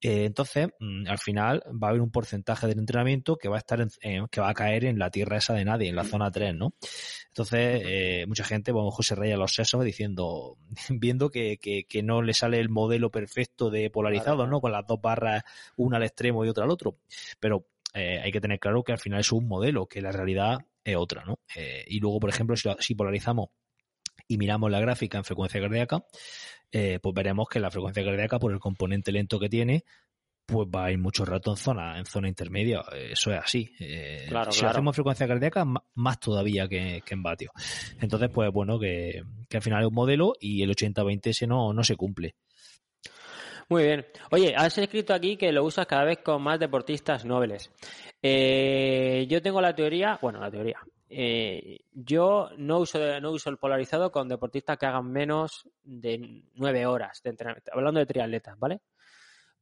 [0.03, 3.59] Eh, entonces, mm, al final va a haber un porcentaje del entrenamiento que va a
[3.59, 3.87] estar
[4.31, 6.73] que va a caer en la tierra esa de nadie, en la zona 3, ¿no?
[7.27, 10.57] Entonces, eh, mucha gente, bueno, José Reyes los sesos diciendo,
[10.89, 14.59] viendo que, que, no le sale el modelo perfecto de polarizado, ¿no?
[14.59, 15.43] Con las dos barras,
[15.75, 16.97] una al extremo y otra al otro.
[17.39, 20.59] Pero eh, hay que tener claro que al final es un modelo, que la realidad
[20.83, 21.39] es otra, ¿no?
[21.55, 23.49] Eh, y luego, por ejemplo, si, polarizamos
[24.27, 26.03] y miramos la gráfica en frecuencia cardíaca,
[26.71, 29.83] eh, pues veremos que la frecuencia cardíaca, por el componente lento que tiene,
[30.45, 32.81] pues va a ir mucho rato en zona, en zona intermedia.
[32.93, 33.73] Eso es así.
[33.77, 37.51] si hacemos frecuencia cardíaca, más todavía que, en vatio.
[37.99, 39.21] Entonces, pues bueno, que,
[39.53, 42.35] al final es un modelo y el 80-20 ese no, no se cumple.
[43.71, 44.05] Muy bien.
[44.31, 47.71] Oye, has escrito aquí que lo usas cada vez con más deportistas nobles.
[48.21, 50.81] Eh, yo tengo la teoría, bueno, la teoría.
[51.07, 56.85] Eh, yo no uso, no uso el polarizado con deportistas que hagan menos de nueve
[56.85, 57.71] horas de entrenamiento.
[57.73, 58.81] Hablando de triatletas, ¿vale?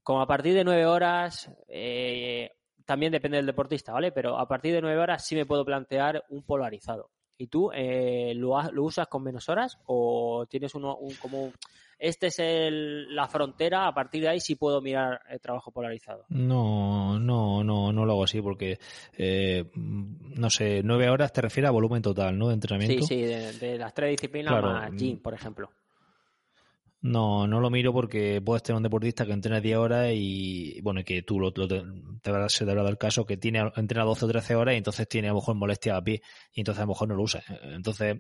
[0.02, 2.50] Como a partir de nueve horas, eh,
[2.86, 4.12] también depende del deportista, ¿vale?
[4.12, 7.12] Pero a partir de nueve horas sí me puedo plantear un polarizado.
[7.38, 11.54] ¿Y tú lo, lo, usas con menos horas o tienes uno, un, como
[11.99, 16.25] este es el, la frontera, a partir de ahí sí puedo mirar el trabajo polarizado.
[16.29, 18.79] No, no, no, no lo hago así porque,
[19.17, 22.47] eh, no sé, nueve horas te refiere a volumen total, ¿no?
[22.47, 23.05] De entrenamiento.
[23.05, 25.69] Sí, sí, de, las tres disciplinas más gym, por ejemplo.
[27.01, 31.01] No, no lo miro porque puedes tener un deportista que entrena 10 horas y, bueno,
[31.05, 34.27] que tú lo, te, se te habrá dado el caso que tiene, entrena 12 o
[34.27, 36.21] 13 horas y entonces tiene a lo mejor molestia a pie
[36.53, 37.41] y entonces a lo mejor no lo usa.
[37.63, 38.17] Entonces,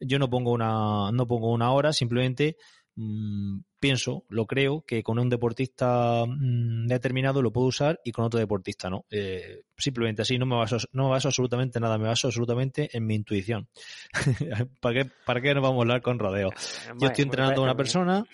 [0.00, 2.56] yo no pongo una, no pongo una hora, simplemente
[2.94, 8.24] Mm, pienso, lo creo, que con un deportista mm, determinado lo puedo usar y con
[8.24, 9.06] otro deportista no.
[9.10, 13.06] Eh, simplemente así, no me, baso, no me baso absolutamente nada, me baso absolutamente en
[13.06, 13.68] mi intuición.
[14.80, 16.50] ¿Para, qué, ¿Para qué nos vamos a hablar con rodeo?
[16.98, 18.24] Yo estoy entrenando a una persona,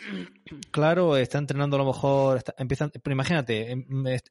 [0.72, 3.86] claro, está entrenando a lo mejor, está, empieza, pero imagínate, em,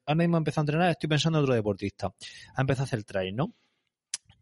[0.06, 2.12] ahora mismo ha empezado a entrenar, estoy pensando en otro deportista.
[2.54, 3.54] Ha empezado a hacer trail, ¿no?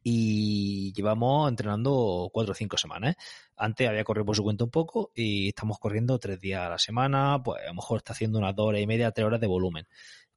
[0.08, 3.16] Y llevamos entrenando cuatro o cinco semanas.
[3.56, 6.78] Antes había corrido por su cuenta un poco y estamos corriendo tres días a la
[6.78, 9.48] semana, pues a lo mejor está haciendo unas dos horas y media, tres horas de
[9.48, 9.88] volumen.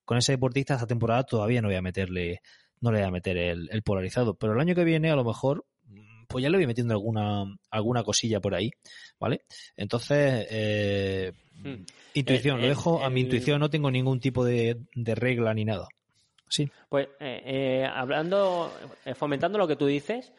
[0.05, 2.41] Con ese deportista esta temporada todavía no voy a meterle,
[2.81, 5.67] no le voy a meter el, polarizado, pero el año que viene a lo mejor
[6.27, 8.71] pues ya le voy metiendo alguna, alguna cosilla por ahí,
[9.19, 9.43] ¿vale?
[9.77, 11.83] Entonces, eh, hmm.
[12.15, 15.89] intuición, lo dejo a mi intuición, no tengo ningún tipo de regla ni nada.
[16.49, 16.69] Sí.
[16.89, 18.73] Pues eh, eh, hablando,
[19.05, 20.33] eh, fomentando lo que tú dices,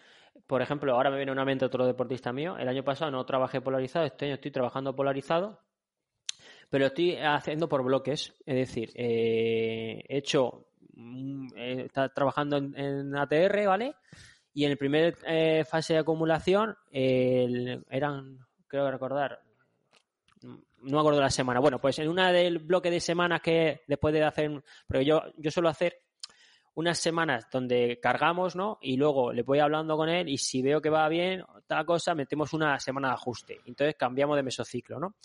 [0.46, 2.56] por ejemplo, ahora me viene una mente otro deportista mío.
[2.58, 5.60] El año pasado no trabajé polarizado, este año estoy trabajando polarizado,
[6.68, 8.34] pero estoy haciendo por bloques.
[8.44, 13.94] Es decir, he hecho, mm, está trabajando en, ATR, ¿vale?
[14.52, 19.40] Y en el primer eh, fase de acumulación eran, creo recordar,
[20.82, 21.60] no me acuerdo la semana.
[21.60, 25.50] Bueno, pues en una del bloque de semanas que después de hacer, pero yo, yo
[25.50, 26.00] suelo hacer
[26.74, 28.78] unas semanas donde cargamos, ¿no?
[28.80, 32.14] Y luego le voy hablando con él y si veo que va bien, tal cosa,
[32.14, 33.60] metemos una semana de ajuste.
[33.66, 35.16] Entonces cambiamos de mesociclo, ¿no?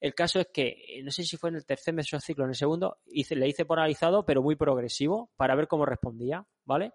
[0.00, 2.98] El caso es que, no sé si fue en el tercer mesociclo, en el segundo,
[3.06, 6.92] hice, le hice polarizado, pero muy progresivo, para ver cómo respondía, ¿vale?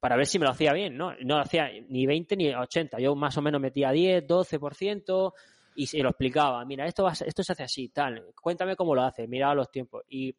[0.00, 1.14] Para ver si me lo hacía bien, ¿no?
[1.20, 2.98] No lo hacía ni 20 ni 80.
[2.98, 5.32] Yo más o menos metía 10, 12%
[5.80, 6.62] y se lo explicaba.
[6.66, 8.34] Mira, esto, esto se hace así, tal.
[8.38, 9.26] Cuéntame cómo lo hace.
[9.26, 10.04] Miraba los tiempos.
[10.10, 10.36] Y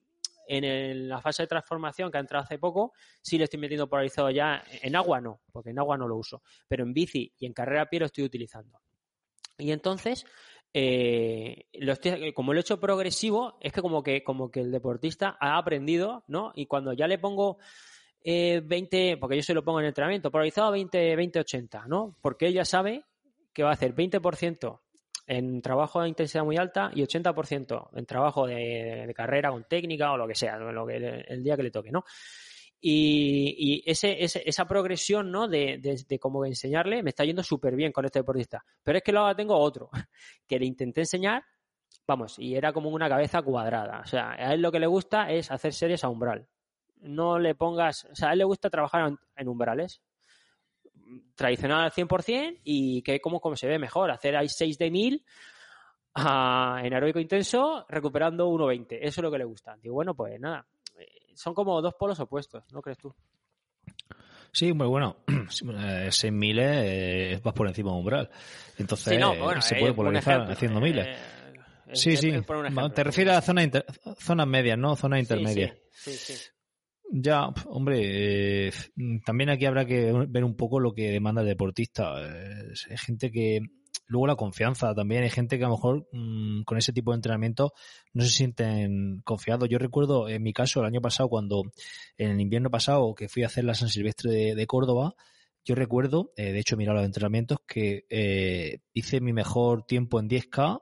[0.47, 4.30] en la fase de transformación que ha entrado hace poco, sí le estoy metiendo polarizado
[4.30, 4.63] ya.
[4.84, 6.43] En agua no, porque en agua no lo uso.
[6.67, 8.82] Pero en bici y en carrera a pie lo estoy utilizando.
[9.58, 10.27] Y entonces,
[10.75, 11.65] eh,
[12.36, 16.23] como lo he hecho progresivo, es que como que, como que el deportista ha aprendido,
[16.27, 16.51] ¿no?
[16.54, 17.58] Y cuando ya le pongo
[18.23, 22.15] eh, 20, porque yo se lo pongo en entrenamiento, polarizado 20, 20-80, ¿no?
[22.21, 23.06] Porque él ya sabe
[23.54, 24.80] que va a hacer 20%
[25.27, 30.17] en trabajo de intensidad muy alta y 80% en trabajo de, carrera con técnica o
[30.17, 32.03] lo que sea, lo que, el día que le toque, ¿no?
[32.84, 35.47] Y, ese, esa progresión, ¿no?
[35.47, 38.65] De, de, como enseñarle, me está yendo súper bien con este deportista.
[38.81, 39.89] Pero es que luego tengo otro,
[40.47, 41.43] que le intenté enseñar,
[42.07, 44.01] vamos, y era como una cabeza cuadrada.
[44.03, 46.47] O sea, a él lo que le gusta es hacer series a umbral.
[46.97, 50.01] No le pongas, o sea, a él le gusta trabajar en umbrales,
[51.36, 55.26] tradicional al 100% y que como, como se ve mejor, hacer ahí 6 de 1000
[56.15, 58.97] en aeróbico intenso recuperando 1.20.
[59.02, 59.78] Eso es lo que le gusta.
[59.82, 60.65] Digo, bueno, pues nada,
[60.97, 63.13] eh, son como dos polos opuestos, ¿no crees tú?
[64.52, 65.17] Sí, muy bueno.
[65.28, 68.30] 6.000 eh, es vas por encima de umbral.
[68.78, 69.19] Entonces
[69.62, 71.08] se puede polarizar haciendo miles.
[71.08, 72.34] Eh, sí, sí.
[72.93, 74.95] Te refieres a zonas, medias, ¿no?
[74.95, 75.74] Zonas intermedias.
[75.91, 76.34] sí, sí.
[77.13, 78.71] Ya, hombre, eh,
[79.26, 82.15] también aquí habrá que ver un poco lo que demanda el deportista.
[82.15, 83.60] hay gente que,
[84.08, 87.15] luego la confianza también, hay gente que a lo mejor mm, con ese tipo de
[87.15, 87.74] entrenamiento
[88.13, 89.67] no se sienten confiados.
[89.67, 91.63] Yo recuerdo en mi caso el año pasado, cuando
[92.17, 95.15] en el invierno pasado que fui a hacer la San Silvestre de, Córdoba,
[95.65, 100.30] yo recuerdo, eh, de hecho, mira los entrenamientos, que eh, hice mi mejor tiempo en
[100.30, 100.80] 10K,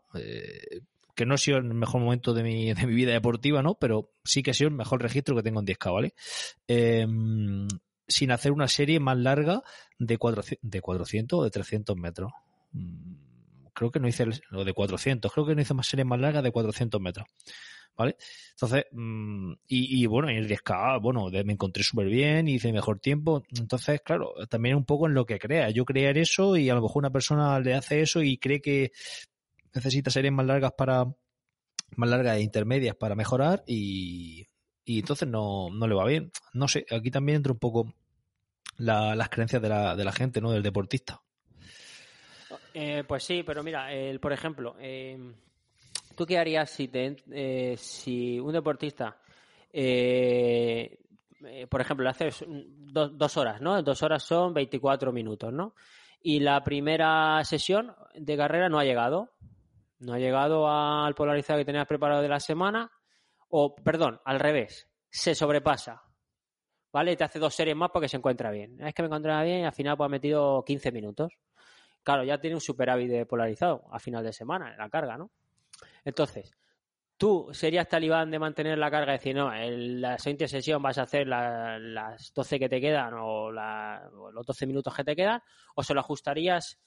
[1.20, 3.76] que no ha sido el mejor momento de mi, de mi vida deportiva, ¿no?
[3.76, 6.14] Pero sí que ha sido el mejor registro que tengo en 10K, ¿vale?
[6.66, 7.68] Em,
[8.08, 9.62] sin hacer una serie más larga
[9.98, 12.32] de 400, de 400 o de 300 metros.
[12.72, 13.16] Mm,
[13.74, 16.42] creo que no hice lo de 400, creo que no hice más series más largas
[16.42, 17.28] de 400 metros.
[17.98, 18.16] ¿Vale?
[18.52, 23.44] Entonces, mm, y, bueno, en el 10K, bueno, me encontré súper bien, hice mejor tiempo.
[23.58, 25.70] Entonces, claro, también un poco en lo que crea.
[25.70, 28.94] Yo crear eso y a lo mejor una persona le hace eso y cree que
[29.74, 31.06] necesita series más largas para
[31.96, 34.48] más largas e intermedias para mejorar y,
[34.86, 36.32] entonces no, no, le va bien.
[36.54, 37.94] No sé, aquí también entra un poco
[38.78, 40.52] las creencias de la, de la gente, ¿no?
[40.52, 41.22] Del deportista.
[42.74, 45.18] Eh, pues sí, pero mira, el, por ejemplo, eh,
[46.16, 49.18] ¿tú qué harías si, te, eh, si un deportista,
[51.70, 53.82] por ejemplo, le haces dos horas, ¿no?
[53.84, 55.76] Dos horas son 24 minutos, ¿no?
[56.22, 59.32] Y la primera sesión de carrera no ha llegado,
[60.00, 62.92] no ha llegado al polarizado que tenías preparado de la semana,
[63.50, 66.04] o, perdón, al revés, se sobrepasa,
[66.92, 67.16] ¿vale?
[67.16, 68.80] Te hace dos series más porque se encuentra bien.
[68.82, 71.34] Es que me encontraba bien y al final pues ha metido 15 minutos.
[72.04, 75.32] Claro, ya tiene un superávit de polarizado a final de semana en la carga, ¿no?
[76.06, 76.52] Entonces,
[77.18, 80.98] tú serías talibán de mantener la carga y decir, no, en la siguiente sesión vas
[80.98, 85.42] a hacer las 12 que te quedan o, o, los 12 minutos que te quedan,
[85.76, 86.80] o se lo ajustarías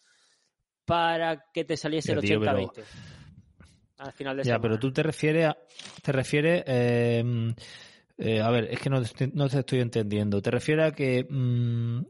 [0.85, 2.85] para que te saliese el 80-20
[4.03, 5.57] al final de Ya, pero tú te refieres a,
[6.03, 7.55] te refieres em,
[8.19, 9.01] eh, a ver, es que no,
[9.33, 10.43] no, te estoy entendiendo.
[10.43, 12.05] Te refieres a que mm,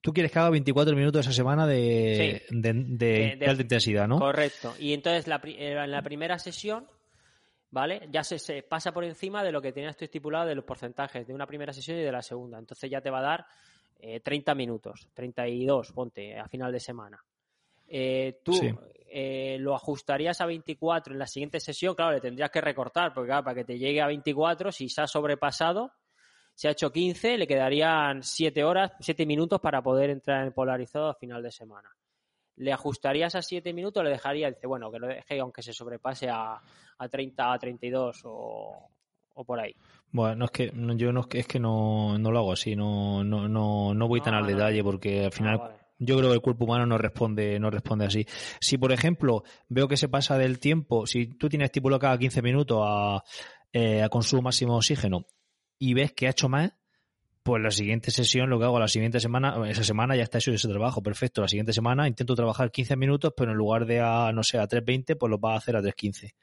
[0.00, 4.18] tú quieres que haga 24 minutos esa semana de, de, alta intensidad, ¿no?
[4.18, 4.74] Correcto.
[4.78, 6.86] Y entonces la, eh, en la primera sesión,
[7.70, 8.08] ¿vale?
[8.10, 11.26] Ya se, se, pasa por encima de lo que tenías tú estipulado de los porcentajes
[11.26, 12.58] de una primera sesión y de la segunda.
[12.58, 13.46] Entonces ya te va a dar
[14.22, 17.22] 30 eh, minutos, 32, ponte, a final de semana.
[17.88, 18.52] Eh, tú
[19.10, 23.30] eh, lo ajustarías a 24 en la siguiente sesión, claro, le tendrías que recortar, porque
[23.30, 25.92] para que te llegue a 24, si se ha sobrepasado,
[26.54, 31.08] se ha hecho 15, le quedarían 7 horas, 7 minutos para poder entrar en polarizado
[31.08, 31.88] a final de semana.
[32.56, 35.72] ¿Le ajustarías a 7 minutos o le dejaría, dice, bueno, que lo deje aunque se
[35.72, 36.60] sobrepase a,
[36.98, 38.90] a 30, a 32 o,
[39.34, 39.74] o por ahí?
[40.10, 43.94] Bueno, es que yo no es que no, no lo hago así, no, no, no,
[43.94, 46.86] no voy tan al detalle porque al final ah, yo creo que el cuerpo humano
[46.86, 48.26] no responde, no responde así.
[48.60, 52.42] Si, por ejemplo, veo que se pasa del tiempo, si tú tienes estipulado cada 15
[52.42, 53.22] minutos a,
[53.72, 55.26] eh, a consumo máximo de oxígeno
[55.78, 56.72] y ves que ha hecho más,
[57.42, 60.52] pues la siguiente sesión, lo que hago la siguiente semana, esa semana ya está hecho
[60.52, 61.40] ese trabajo, perfecto.
[61.40, 64.68] La siguiente semana intento trabajar 15 minutos, pero en lugar de a, no sé, a
[64.68, 66.34] 3.20, pues lo vas a hacer a 3.15.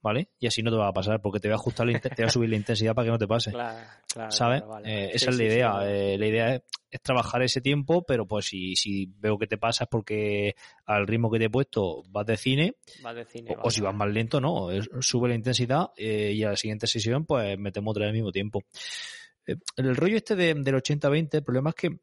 [0.00, 0.28] ¿Vale?
[0.38, 2.30] Y así no te va a pasar, porque te voy a ajustar, te voy a
[2.30, 3.50] subir la intensidad para que no te pase.
[3.50, 3.78] Claro,
[4.12, 4.62] claro, ¿Sabes?
[4.84, 5.80] Eh, esa es la idea.
[5.84, 6.62] Eh, la idea es,
[7.02, 10.54] trabajar ese tiempo, pero pues si, si veo que te pasa es porque
[10.86, 12.76] al ritmo que te he puesto vas de cine,
[13.14, 14.68] de cine o, si vas más lento, no,
[15.00, 18.32] sube la intensidad eh, y a la siguiente sesión pues metemos otra vez al mismo
[18.32, 18.62] tiempo.
[19.46, 21.98] Eh, el rollo este del 80-20, el problema es que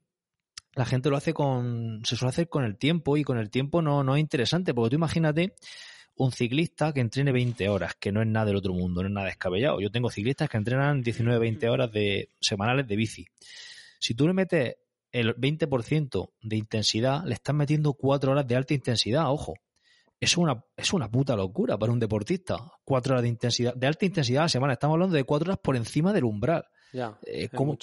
[0.76, 3.82] la gente lo hace con, se suele hacer con el tiempo y con el tiempo
[3.82, 5.56] no, no es interesante, porque tú imagínate
[6.18, 9.14] un ciclista que entrene 20 horas, que no es nada del otro mundo, no es
[9.14, 9.82] nada descabellado.
[9.82, 13.26] Yo tengo ciclistas que entrenan 19-20 horas de, semanales de bici.
[14.00, 14.76] Si tú le metes
[15.12, 19.54] el 20% de intensidad, le estás metiendo 4 horas de alta intensidad, ojo.
[20.20, 22.58] Es una, es una puta locura para un deportista.
[22.86, 24.74] 4 horas de intensidad, de alta intensidad a la semana.
[24.74, 26.66] Estamos hablando de 4 horas por encima del umbral.
[27.26, 27.78] Eh, ¿cómo,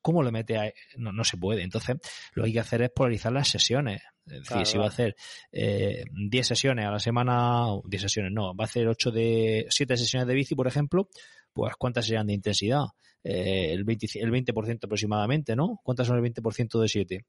[0.00, 0.72] cómo, lo mete a.?
[0.96, 1.62] No, no se puede.
[1.62, 1.96] Entonces,
[2.32, 4.02] lo que hay que hacer es polarizar las sesiones.
[4.26, 5.16] Es decir, si va a hacer
[5.52, 9.96] eh, 10 sesiones a la semana, 10 sesiones no, va a hacer 8 de 7
[9.96, 11.08] sesiones de bici, por ejemplo,
[11.52, 12.84] pues ¿cuántas serían de intensidad?
[13.26, 15.80] Eh, el, 20, el 20% aproximadamente, ¿no?
[15.82, 17.26] ¿Cuántas son el 20% de 7?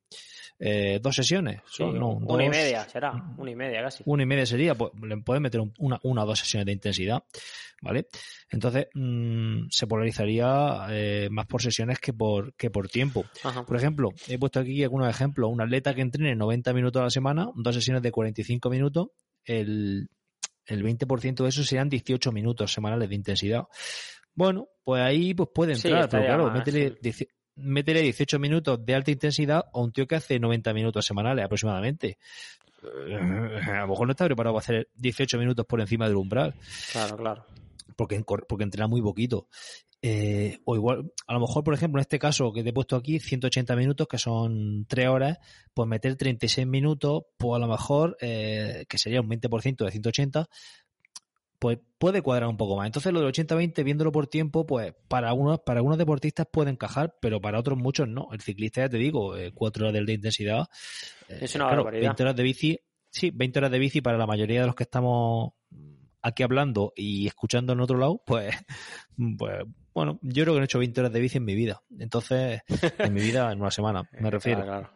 [0.59, 1.61] Eh, ¿Dos sesiones?
[1.79, 4.03] no, una y media será, una y media casi.
[4.05, 7.23] Una y media sería, pues le puedes meter una, una o dos sesiones de intensidad,
[7.81, 8.07] ¿vale?
[8.49, 13.25] Entonces mmm, se polarizaría eh, más por sesiones que por, que por tiempo.
[13.65, 15.49] Por ejemplo, he puesto aquí algunos ejemplos.
[15.49, 19.07] Un atleta que entrene 90 minutos a la semana, dos sesiones de 45 minutos,
[19.45, 20.09] el,
[20.65, 23.63] el 20% de eso serían 18 minutos semanales de intensidad.
[24.35, 26.51] Bueno, pues ahí pues puede entrar, pero claro,
[27.55, 32.17] métele, 18 minutos de alta intensidad a un tío que hace 90 minutos semanales aproximadamente.
[32.83, 36.53] Eh, a lo mejor no está preparado para hacer 18 minutos por encima del umbral.
[36.91, 37.45] Claro, claro.
[37.95, 39.47] Porque, porque entrena muy poquito.
[40.07, 42.95] Eh, o igual, a lo mejor, por ejemplo, en este caso que te he puesto
[42.95, 45.39] aquí, 180 minutos, que son 3 horas,
[45.73, 50.47] pues meter 36 minutos, pues a lo mejor, eh, que sería un 20% de 180,
[51.59, 52.85] pues puede cuadrar un poco más.
[52.85, 57.15] Entonces lo del 80-20, viéndolo por tiempo, pues para algunos, para algunos deportistas puede encajar,
[57.21, 58.29] pero para otros muchos no.
[58.31, 60.67] El ciclista, ya te digo, eh, cuatro horas de intensidad.
[61.29, 62.09] Eh, es una barbaridad.
[62.09, 64.83] 20 horas de bici, sí, 20 horas de bici para la mayoría de los que
[64.83, 65.53] estamos
[66.21, 68.55] aquí hablando y escuchando en otro lado, pues,
[69.37, 69.63] pues
[69.93, 71.81] bueno, yo creo que no he hecho 20 horas de bici en mi vida.
[71.99, 72.61] Entonces,
[72.99, 74.63] en mi vida, en una semana, me refiero.
[74.63, 74.89] claro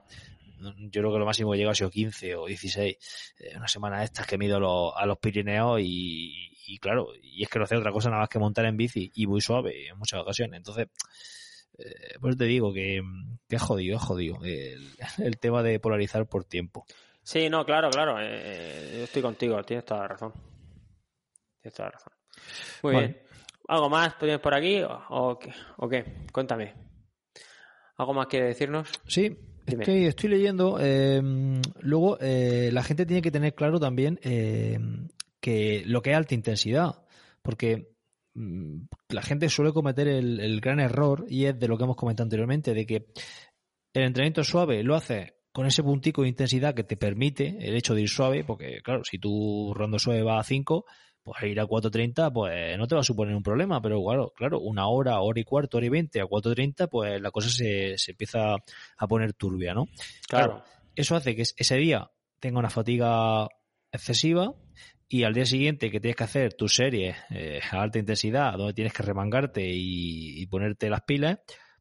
[0.60, 3.36] yo creo que lo máximo que he llegado ha sido 15 o 16.
[3.40, 7.50] Eh, una semana estas que me he ido a los, Pirineos y, claro, y es
[7.50, 9.98] que no hace otra cosa nada más que montar en bici y muy suave en
[9.98, 10.58] muchas ocasiones.
[10.58, 10.88] Entonces,
[11.78, 13.02] eh, pues te digo que,
[13.48, 16.86] que es jodido, es jodido el, tema de polarizar por tiempo.
[17.24, 18.18] Sí, no, claro, claro.
[18.20, 20.34] Eh, yo estoy contigo, tienes toda la razón.
[21.62, 22.14] Tienes toda la razón.
[22.84, 23.30] Muy bien.
[23.70, 25.54] ¿Algo más tienes por aquí o, qué?
[25.78, 26.04] ¿O qué?
[26.34, 26.74] Cuéntame.
[27.98, 28.90] ¿Algo más que decirnos?
[29.06, 29.38] Sí,
[29.78, 30.78] Estoy, estoy leyendo.
[30.80, 31.22] Eh,
[31.80, 34.80] luego, eh, la gente tiene que tener claro también eh,
[35.40, 37.04] que lo que es alta intensidad.
[37.42, 37.94] Porque
[38.34, 42.26] mm, la gente suele cometer el, gran error, y es de lo que hemos comentado
[42.26, 43.08] anteriormente, de que
[43.94, 47.96] el entrenamiento suave lo hace con ese puntico de intensidad que te permite el hecho
[47.96, 50.86] de ir suave, porque claro, si tú rondo suave va a 5,
[51.30, 54.60] pues ir a 4.30 pues no te va a suponer un problema, pero claro, claro,
[54.60, 58.12] una hora, hora y cuarto, hora y veinte a 4.30 pues la cosa se, se,
[58.12, 58.56] empieza
[58.98, 59.88] a poner turbia, ¿no?
[60.28, 60.64] Claro.
[60.96, 63.48] Eso hace que ese día tenga una fatiga
[63.92, 64.54] excesiva
[65.08, 68.74] y al día siguiente que tienes que hacer tus series eh, a alta intensidad, donde
[68.74, 71.40] tienes que remangarte y ponerte las pilas,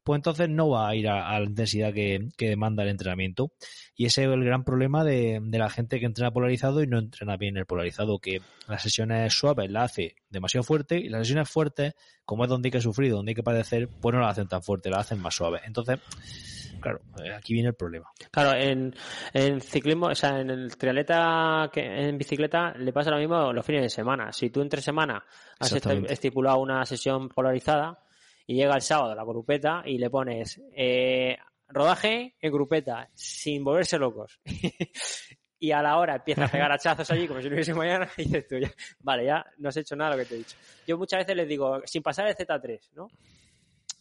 [0.09, 3.51] pues entonces no va a ir a, la intensidad que, demanda el entrenamiento.
[3.95, 7.37] Y ese es el gran problema de, la gente que entrena polarizado y no entrena
[7.37, 11.93] bien el polarizado, que las sesiones suaves la hace demasiado fuerte y las sesiones fuertes,
[12.25, 14.63] como es donde hay que sufrir, donde hay que padecer, pues no las hacen tan
[14.63, 15.61] fuerte, las hacen más suaves.
[15.63, 15.99] Entonces,
[16.81, 18.07] claro, eh, aquí viene el problema.
[18.31, 23.53] Claro, en, ciclismo, o sea, en el triatleta que en bicicleta le pasa lo mismo
[23.53, 24.33] los fines de semana.
[24.33, 25.23] Si tú entre semana
[25.59, 27.99] has estipulado una sesión polarizada,
[28.49, 33.99] y llega el sábado la grupeta y le pones eh, rodaje en grupeta, sin volverse
[33.99, 34.39] locos.
[35.59, 38.23] y a la hora empieza a pegar hachazos allí como si no hubiese mañana y
[38.23, 40.57] dices tú, ya, vale, ya no has hecho nada lo que te he dicho.
[40.87, 43.07] Yo muchas veces les digo, sin pasar el Z3, ¿no?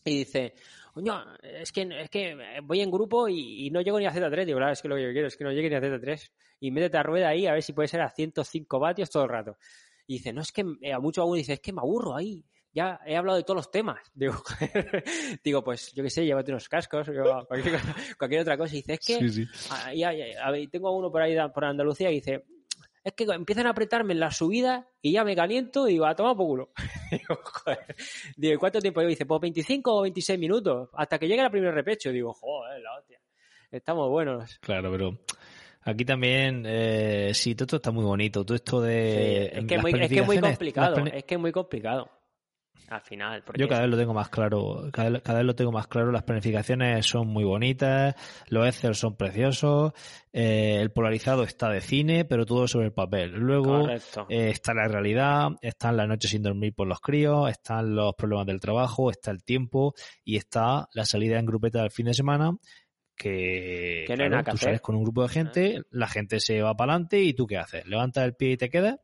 [0.06, 0.54] Y dice,
[0.94, 4.46] coño, es que, es que voy en grupo y, no llego ni a Z3.
[4.46, 6.30] Digo, claro, es que lo que yo quiero es que no llegue ni a Z3.
[6.60, 9.28] Y métete a rueda ahí a ver si puede ser a 105 vatios todo el
[9.28, 9.58] rato.
[10.06, 12.42] Y dice, no, es que eh, a mucho aún dice, es que me aburro ahí
[12.72, 14.00] ya he hablado de todos los temas.
[14.14, 14.34] Digo,
[15.42, 17.08] digo pues yo qué sé, llévate unos cascos,
[18.18, 18.74] cualquier, otra cosa.
[18.74, 22.44] Y dice, es que tengo uno por ahí por Andalucía y dice,
[23.04, 26.14] es que empiezan a apretarme en la subida y ya me caliento y digo, a
[26.14, 26.70] tomar por culo.
[27.10, 27.96] digo, joder.
[28.36, 29.02] Digo, ¿cuánto tiempo?
[29.02, 32.10] Y dice, pues 25 o 26 minutos, hasta que llegue el primer repecho.
[32.10, 33.20] Digo, joder, la hostia.
[33.70, 34.58] Estamos buenos.
[34.60, 35.18] Claro, pero
[35.82, 38.44] aquí también, eh, sí, todo esto está muy bonito.
[38.44, 39.46] Todo esto de.
[39.46, 41.06] es, que muy, es, que es muy complicado.
[41.06, 42.17] Es que es muy complicado
[42.88, 43.42] al final.
[43.56, 47.04] Yo cada vez lo tengo más claro, cada, vez lo tengo más claro, las planificaciones
[47.06, 48.14] son muy bonitas,
[48.48, 49.92] los Excel son preciosos,
[50.32, 53.32] eh, el polarizado está de cine, pero todo sobre el papel.
[53.32, 58.14] Luego eh, está la realidad, están las noches sin dormir por los críos, están los
[58.14, 62.14] problemas del trabajo, está el tiempo y está la salida en grupeta del fin de
[62.14, 62.56] semana
[63.18, 64.04] que,
[64.48, 67.46] tú sales con un grupo de gente, la gente se va para adelante y tú
[67.46, 69.00] qué haces, levantas el pie y te quedas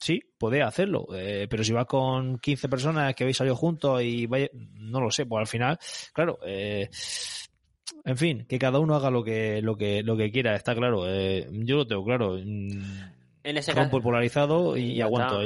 [0.00, 1.06] sí, puede hacerlo.
[1.14, 5.10] Eh, pero si vas con 15 personas que habéis salido juntos y vaya, no lo
[5.10, 5.78] sé, pues al final,
[6.12, 6.88] claro, eh,
[8.04, 11.04] en fin, que cada uno haga lo que, lo que, lo que quiera, está claro.
[11.08, 12.36] Eh, yo lo tengo claro.
[12.36, 15.40] Mm, en ese caso, polarizado y, aguanto.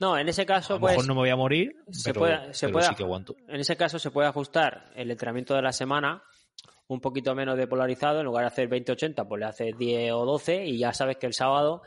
[0.00, 0.92] No, en ese caso, a lo pues.
[0.92, 3.34] mejor no me voy a morir, se puede, se puede, sí que aguanto.
[3.48, 6.22] En ese caso se puede ajustar el entrenamiento de la semana
[6.86, 10.24] un poquito menos de polarizado, en lugar de hacer 20-80, pues le haces 10 o
[10.24, 11.82] 12 y ya sabes que el sábado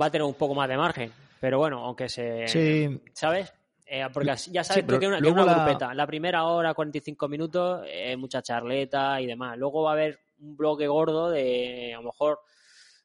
[0.00, 1.12] va a tener un poco más de margen.
[1.40, 2.46] Pero bueno, aunque se.
[2.48, 3.00] Sí.
[3.12, 3.52] ¿Sabes?
[3.84, 5.92] Eh, porque ya sabes que, una, una grupeta.
[5.92, 9.58] La primera hora, 45 minutos, es mucha charleta y demás.
[9.58, 12.40] Luego va a haber un bloque gordo de, a lo mejor,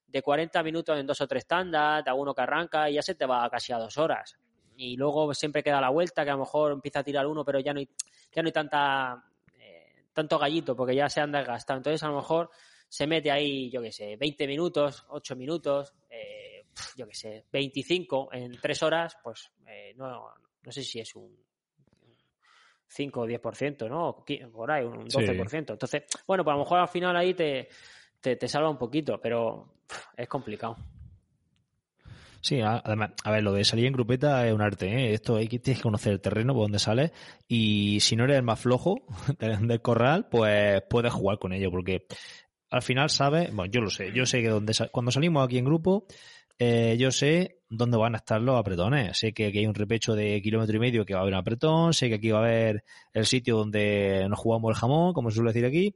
[0.08, 3.16] de 40 minutos en dos o tres tandas, de alguno que arranca y ya se
[3.16, 4.38] te va casi a dos horas.
[4.78, 7.60] Y luego siempre queda la vuelta, que a lo mejor empieza a tirar uno, pero
[7.60, 7.90] ya no hay,
[8.32, 9.24] ya no hay tanta,
[9.60, 11.78] eh, tanto gallito, porque ya se han desgastado.
[11.78, 12.50] Entonces, a lo mejor
[12.88, 16.57] se mete ahí, yo qué sé, 20 minutos, 8 minutos, eh,
[16.96, 20.30] yo qué sé, 25 en 3 horas, pues eh, no,
[20.64, 21.36] no sé si es un
[22.88, 24.26] 5 o 10%, ¿no?
[24.52, 25.72] Por ahí, un 12%.
[25.72, 27.70] Entonces, bueno, pues a lo mejor al final ahí te,
[28.20, 29.74] te, salva un poquito, pero
[30.16, 30.78] es complicado.
[32.40, 35.14] Sí, además, a ver, lo de salir en grupeta es un arte, ¿eh?
[35.14, 37.12] Esto hay que, tienes que conocer el terreno por donde sales
[37.48, 39.06] y si no eres el más flojo
[39.40, 42.06] del corral, pues puedes jugar con ello porque
[42.70, 45.66] al final sabes, bueno, yo lo sé, yo sé que donde, cuando salimos aquí en
[45.66, 46.06] grupo,
[46.60, 49.18] eh, yo sé dónde van a estar los apretones.
[49.18, 51.40] Sé que aquí hay un repecho de kilómetro y medio que va a haber un
[51.40, 51.94] apretón.
[51.94, 52.84] Sé que aquí va a haber
[53.14, 55.96] el sitio donde nos jugamos el jamón, como se suele decir aquí.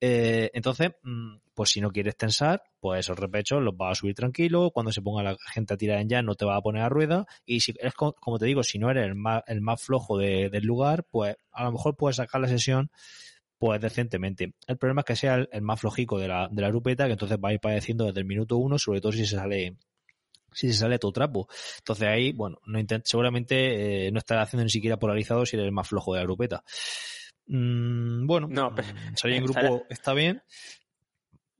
[0.00, 4.14] Eh, entonces, mm, pues si no quieres tensar, pues esos repechos los vas a subir
[4.14, 4.70] tranquilo.
[4.72, 6.88] Cuando se ponga la gente a tirar en ya, no te va a poner a
[6.88, 7.26] rueda.
[7.46, 10.64] Y si es como te digo, si no eres el más, el más flojo del
[10.64, 12.90] lugar, pues a lo mejor puedes sacar la sesión
[13.58, 14.54] pues decentemente.
[14.66, 17.38] El problema es que sea el, más flojico de la, de la grupeta, que entonces
[17.38, 19.76] va a ir padeciendo desde el minuto uno, sobre todo si se sale
[20.52, 21.48] si se sale todo trapo.
[21.78, 25.72] Entonces ahí, bueno, no seguramente eh, no estará haciendo ni siquiera polarizado si eres el
[25.72, 26.64] más flojo de la grupeta.
[27.46, 30.42] Mm, bueno, no, pero, salir en grupo está bien.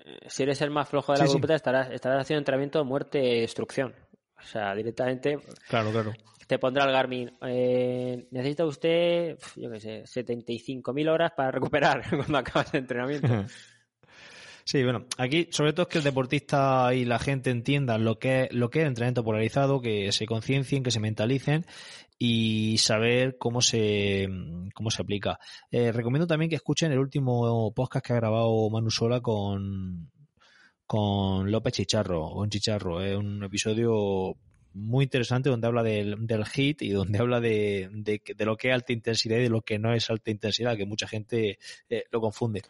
[0.05, 3.23] Eh, si eres el más flojo de la grupeta, estarás, estarás haciendo entrenamiento de muerte
[3.23, 3.95] y destrucción.
[4.39, 5.39] O sea, directamente.
[5.69, 6.13] Claro, claro.
[6.47, 7.37] Te pondrá el Garmin.
[7.43, 13.29] Eh, necesita usted, yo qué sé, 75.000 horas para recuperar cuando acabas el entrenamiento.
[14.65, 18.45] Sí, bueno, aquí sobre todo es que el deportista y la gente entiendan lo que
[18.45, 21.67] es, lo que es entrenamiento polarizado, que se conciencien, que se mentalicen
[22.19, 24.29] y saber cómo se
[24.75, 25.41] cómo se aplica.
[25.71, 30.11] Eh, recomiendo también que escuchen el último podcast que ha grabado Manu Sola con
[30.87, 33.03] con López Chicharro, un Chicharro.
[33.03, 34.37] Es un episodio
[34.75, 38.69] muy interesante donde habla del, del hit y donde habla de, de, de, lo que
[38.69, 41.59] es alta intensidad y de lo que no es alta intensidad, que mucha gente
[41.89, 42.63] eh, lo confunde.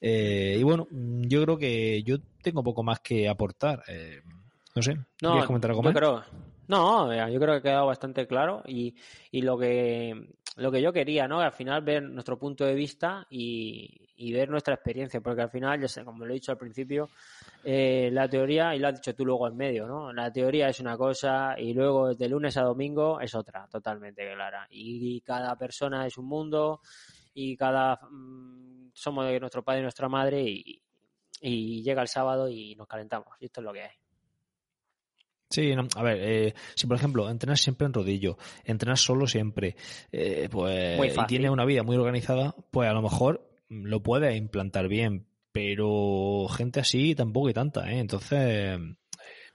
[0.00, 3.82] Eh, y bueno, yo creo que yo tengo poco más que aportar.
[3.88, 4.20] Eh,
[4.74, 5.94] no sé, ¿quieres comentar algo más?
[6.68, 8.94] no, yo creo que ha quedado bastante claro y,
[9.30, 11.40] y lo que lo que yo quería, ¿no?
[11.40, 15.80] Al final ver nuestro punto de vista y, y ver nuestra experiencia, porque al final,
[15.80, 17.10] ya sé, como lo he dicho al principio,
[17.62, 20.12] eh, la teoría, y lo has dicho tú luego en medio, ¿no?
[20.12, 24.66] La teoría es una cosa y luego de lunes a domingo es otra, totalmente clara.
[24.70, 26.80] Y, cada persona es un mundo
[27.38, 30.82] y cada mm, somos de nuestro padre y nuestra madre y,
[31.42, 33.28] y llega el sábado y nos calentamos.
[33.38, 33.96] Y esto es lo que hay.
[35.50, 39.76] Sí, a ver, eh, si por ejemplo entrenas siempre en rodillo, entrenas solo siempre,
[40.10, 44.88] eh, pues y tienes una vida muy organizada, pues a lo mejor lo puedes implantar
[44.88, 48.00] bien, pero gente así tampoco hay tanta, ¿eh?
[48.00, 48.80] Entonces,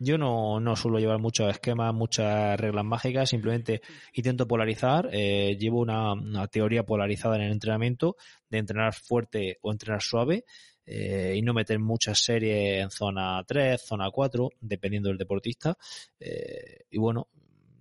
[0.03, 3.81] yo no, no suelo llevar muchos esquemas, muchas reglas mágicas, simplemente
[4.13, 8.15] intento polarizar, eh, llevo una, una, teoría polarizada en el entrenamiento
[8.49, 10.43] de entrenar fuerte o entrenar suave
[10.87, 15.77] eh, y no meter muchas series en zona 3, zona 4, dependiendo del deportista.
[16.19, 17.27] Eh, y bueno,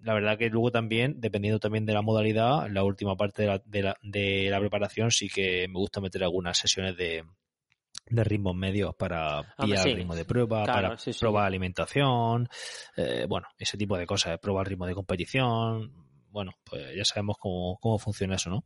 [0.03, 3.63] la verdad que luego también, dependiendo también de la modalidad, la última parte de la,
[3.65, 7.25] de la, de la preparación sí que me gusta meter algunas sesiones de,
[8.11, 12.49] de ritmos medios para pillar el ritmo de prueba, para probar alimentación,
[12.97, 15.93] eh, bueno, ese tipo de cosas, probar ritmo de competición,
[16.31, 18.65] bueno, pues ya sabemos cómo, cómo funciona eso, ¿no?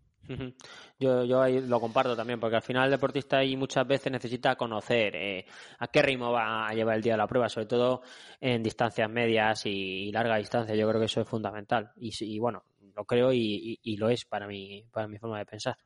[0.98, 4.56] Yo, yo ahí lo comparto también, porque al final el deportista ahí muchas veces necesita
[4.56, 5.44] conocer eh,
[5.78, 8.02] a qué ritmo va a llevar el día de la prueba, sobre todo
[8.40, 10.74] en distancias medias y, larga distancia.
[10.74, 11.92] Yo creo que eso es fundamental.
[11.96, 12.64] Y, y bueno,
[12.94, 15.76] lo creo y, y, lo es para mi, para mi forma de pensar.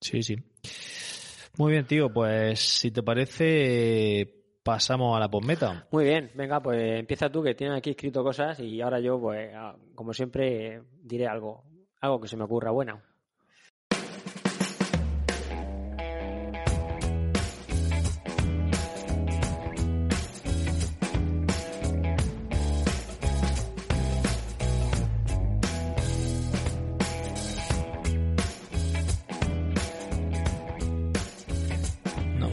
[0.00, 0.36] Sí, sí.
[1.56, 2.12] Muy bien, tío.
[2.12, 5.86] Pues si te parece, pasamos a la postmeta.
[5.92, 9.52] Muy bien, venga, pues empieza tú que tienes aquí escrito cosas y ahora yo, pues,
[9.94, 11.64] como siempre, diré algo,
[12.00, 13.00] algo que se me ocurra bueno.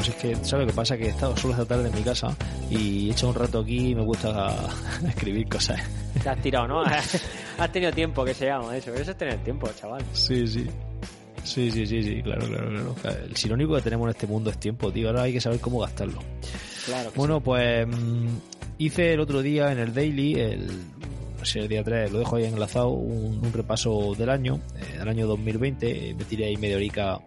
[0.09, 0.97] Que, ¿sabes lo que pasa?
[0.97, 2.35] Que he estado solo esta tarde en mi casa
[2.69, 4.55] y he hecho un rato aquí y me gusta
[5.07, 5.81] escribir cosas.
[6.21, 6.81] Te has tirado, ¿no?
[7.57, 8.93] has tenido tiempo, que se llama eso.
[8.93, 10.03] Eso es tener tiempo, chaval.
[10.13, 10.67] Sí, sí.
[11.43, 13.17] Sí, sí, sí, sí, claro, claro, claro.
[13.25, 15.07] El sinónico que tenemos en este mundo es tiempo, tío.
[15.07, 16.19] Ahora hay que saber cómo gastarlo.
[16.85, 17.11] Claro.
[17.15, 18.27] bueno, pues mm,
[18.79, 20.67] hice el otro día en el Daily, el,
[21.37, 25.07] no sé, el día 3, lo dejo ahí enlazado, un, repaso del año, eh, del
[25.07, 26.15] año 2020.
[26.17, 27.19] Me tiré ahí media horica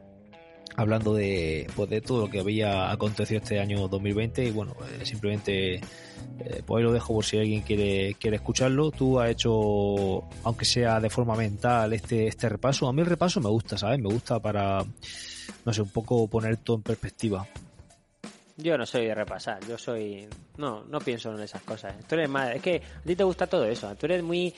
[0.76, 5.04] hablando de, pues de todo lo que había acontecido este año 2020 y bueno, eh,
[5.04, 8.90] simplemente eh, pues lo dejo por si alguien quiere, quiere escucharlo.
[8.90, 12.88] Tú has hecho, aunque sea de forma mental, este, este repaso.
[12.88, 14.00] A mí el repaso me gusta, ¿sabes?
[14.00, 14.84] Me gusta para,
[15.64, 17.46] no sé, un poco poner todo en perspectiva.
[18.56, 20.28] Yo no soy de repasar, yo soy...
[20.58, 21.94] No, no pienso en esas cosas.
[22.06, 22.54] Tú eres más...
[22.54, 23.92] Es que a ti te gusta todo eso.
[23.96, 24.54] Tú eres muy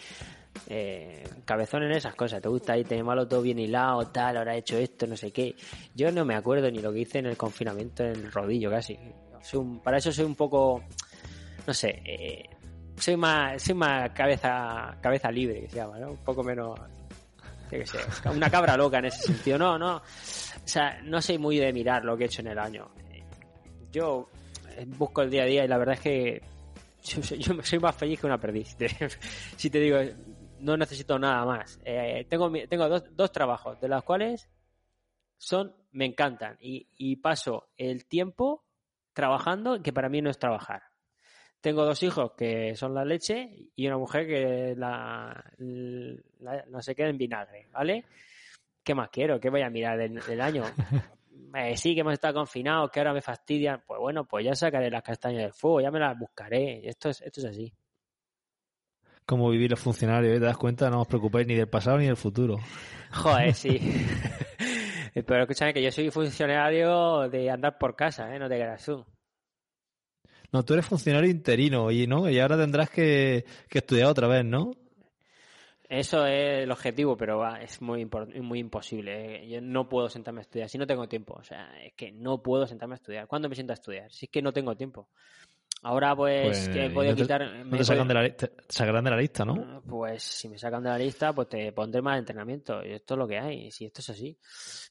[0.68, 2.40] eh, cabezón en esas cosas.
[2.40, 5.54] Te gusta ahí malo todo bien hilado, tal, ahora he hecho esto, no sé qué.
[5.94, 8.98] Yo no me acuerdo ni lo que hice en el confinamiento en el rodillo casi.
[9.82, 10.82] para eso soy un poco,
[11.66, 12.48] no sé, eh,
[12.96, 16.10] soy más, soy más cabeza, cabeza libre, que se llama, ¿no?
[16.10, 16.78] Un poco menos,
[18.32, 19.58] una cabra loca en ese sentido.
[19.58, 20.02] No, no, o
[20.68, 22.90] sea, no soy muy de mirar lo que he hecho en el año.
[23.92, 24.28] Yo
[24.98, 26.42] busco el día a día y la verdad es que
[27.06, 28.76] yo, soy más feliz que una perdiz.
[29.56, 29.98] si te digo,
[30.60, 31.80] no necesito nada más.
[31.84, 34.48] Eh, tengo tengo dos, dos, trabajos, de los cuales
[35.36, 36.56] son, me encantan.
[36.60, 38.64] Y, paso el tiempo
[39.12, 40.82] trabajando, que para mí no es trabajar.
[41.60, 47.08] Tengo dos hijos que son la leche y una mujer que la, no se queda
[47.08, 48.04] en vinagre, ¿vale?
[48.84, 49.40] ¿Qué más quiero?
[49.40, 50.64] ¿Qué voy a mirar del, año?
[51.54, 53.82] Eh, sí, que hemos estado confinados, que ahora me fastidian.
[53.86, 56.86] Pues bueno, pues ya sacaré las castañas del fuego, ya me las buscaré.
[56.86, 57.72] Esto es, esto es así
[59.26, 60.40] cómo vivir los funcionarios, ¿eh?
[60.40, 60.88] ¿te das cuenta?
[60.88, 62.58] No os preocupéis ni del pasado ni del futuro.
[63.12, 63.78] Joder, sí.
[65.14, 68.38] Pero escúchame que yo soy funcionario de andar por casa, ¿eh?
[68.38, 69.04] No te creas tú.
[70.52, 72.30] No, tú eres funcionario interino, y ¿no?
[72.30, 74.72] Y ahora tendrás que, estudiar otra vez, ¿no?
[75.88, 78.08] Eso es el objetivo, pero es muy,
[78.40, 79.44] muy imposible.
[79.44, 79.48] ¿eh?
[79.48, 81.34] Yo no puedo sentarme a estudiar si no tengo tiempo.
[81.34, 83.26] O sea, es que no puedo sentarme a estudiar.
[83.28, 84.10] ¿Cuándo me siento a estudiar?
[84.10, 85.08] Si es que no tengo tiempo.
[85.82, 87.48] Ahora pues, que he podido quitar...
[87.70, 88.34] te sacan de la,
[88.68, 89.54] sacarán de la lista, ¿no?
[89.54, 92.84] Ah, pues si me sacan de la lista, pues te pondré más entrenamiento.
[92.84, 94.38] Y esto es lo que hay, si esto es así.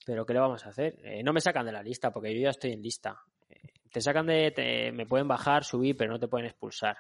[0.06, 0.98] Pero ¿qué le vamos a hacer?
[1.04, 3.20] Eh, no me sacan de la lista porque yo ya estoy en lista.
[3.50, 4.92] Eh, te sacan de...
[4.94, 6.98] me pueden bajar, subir, pero no te pueden expulsar.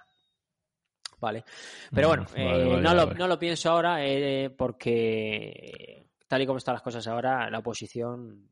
[1.21, 1.45] Vale.
[1.93, 3.99] Pero bueno, eh, no, lo, no, lo, pienso ahora
[4.57, 8.49] porque tal y como están las cosas ahora, la oposición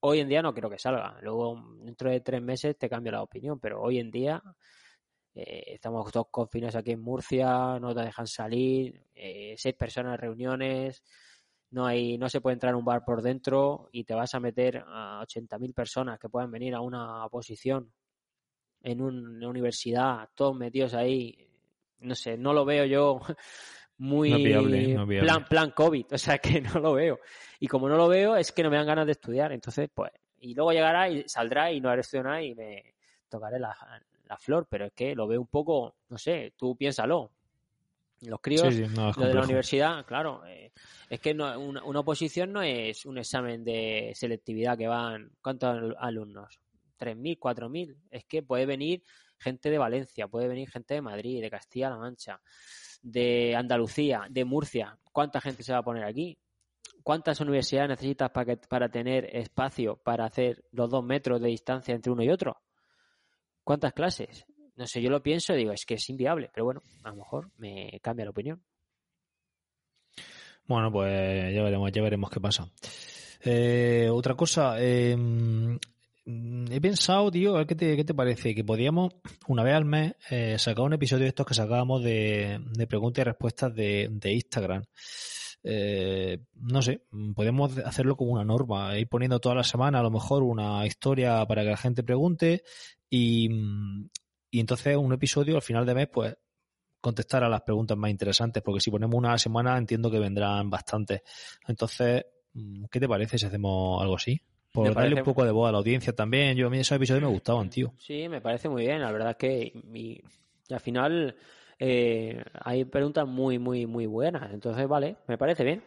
[0.00, 1.18] Hoy en día no creo que salga.
[1.22, 4.42] Luego, dentro de tres meses te cambia la opinión, pero hoy en día
[5.34, 10.18] eh, estamos todos confinados aquí en Murcia, no te dejan salir, eh, seis personas en
[10.20, 11.02] reuniones,
[11.70, 14.40] no hay, no se puede entrar a un bar por dentro y te vas a
[14.40, 17.92] meter a 80.000 personas que puedan venir a una oposición
[18.82, 21.46] en una universidad, todos metidos ahí.
[22.00, 23.20] No sé, no lo veo yo
[23.98, 24.30] muy
[25.20, 27.20] plan plan COVID, o sea que no lo veo.
[27.60, 29.52] Y como no lo veo, es que no me dan ganas de estudiar.
[29.52, 32.94] Entonces, pues, y luego llegará y saldrá y no haré estudiado nada y me
[33.28, 33.76] tocaré la,
[34.38, 37.30] flor, pero es que lo veo un poco, no sé, tú piénsalo.
[38.22, 40.72] Los críos, lo de la universidad, claro, eh,
[41.08, 46.58] es que una, una, oposición no es un examen de selectividad que van, ¿cuántos alumnos?
[46.98, 47.96] ¿3.000, 4.000?
[48.10, 49.04] Es que puede venir
[49.38, 52.40] gente de Valencia, puede venir gente de Madrid, de Castilla-La Mancha,
[53.02, 54.98] de Andalucía, de Murcia.
[55.12, 56.38] ¿Cuánta gente se va a poner aquí?
[57.02, 62.12] ¿Cuántas universidades necesitas para, para tener espacio para hacer los dos metros de distancia entre
[62.12, 62.60] uno y otro?
[63.64, 64.44] ¿Cuántas clases?
[64.76, 67.16] No sé, yo lo pienso y digo, es que es inviable, pero bueno, a lo
[67.16, 68.62] mejor me cambia la opinión.
[70.66, 72.70] Bueno, pues ya veremos, ya veremos qué pasa.
[73.40, 75.78] Eh, otra cosa, mm,
[76.70, 79.14] he pensado, tío, a ver qué te, qué te parece, que podíamos
[79.46, 83.22] una vez al mes eh, sacar un episodio de estos que sacábamos de, de preguntas
[83.22, 84.84] y respuestas de, de Instagram.
[85.62, 87.02] Eh, no sé,
[87.34, 91.44] podemos hacerlo como una norma, ir poniendo toda la semana a lo mejor una historia
[91.46, 92.62] para que la gente pregunte
[93.08, 93.48] y,
[94.50, 96.36] y entonces un episodio al final de mes, pues
[97.00, 101.22] contestar a las preguntas más interesantes, porque si ponemos una semana entiendo que vendrán bastantes.
[101.66, 104.38] Entonces, mm, ¿qué te parece si hacemos algo así?
[104.72, 106.56] Por darle un poco de voz a la audiencia también.
[106.56, 107.92] Yo a mí esos episodios me gustaban, tío.
[107.98, 109.00] Sí, me parece muy bien.
[109.00, 110.20] La verdad es que y,
[110.70, 111.36] al final
[111.78, 114.52] eh, hay preguntas muy, muy, muy buenas.
[114.52, 115.82] Entonces, vale, me parece bien.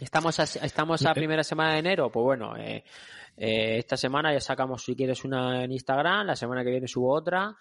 [0.00, 2.10] Estamos a, estamos a primera semana de enero.
[2.10, 2.84] Pues bueno, eh,
[3.36, 6.26] eh, esta semana ya sacamos, si quieres, una en Instagram.
[6.26, 7.56] La semana que viene subo otra.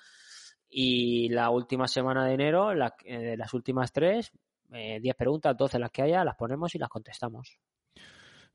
[0.69, 4.31] Y la última semana de enero, eh, las últimas tres,
[4.69, 7.57] 10 eh, preguntas, 12 las que haya, las ponemos y las contestamos.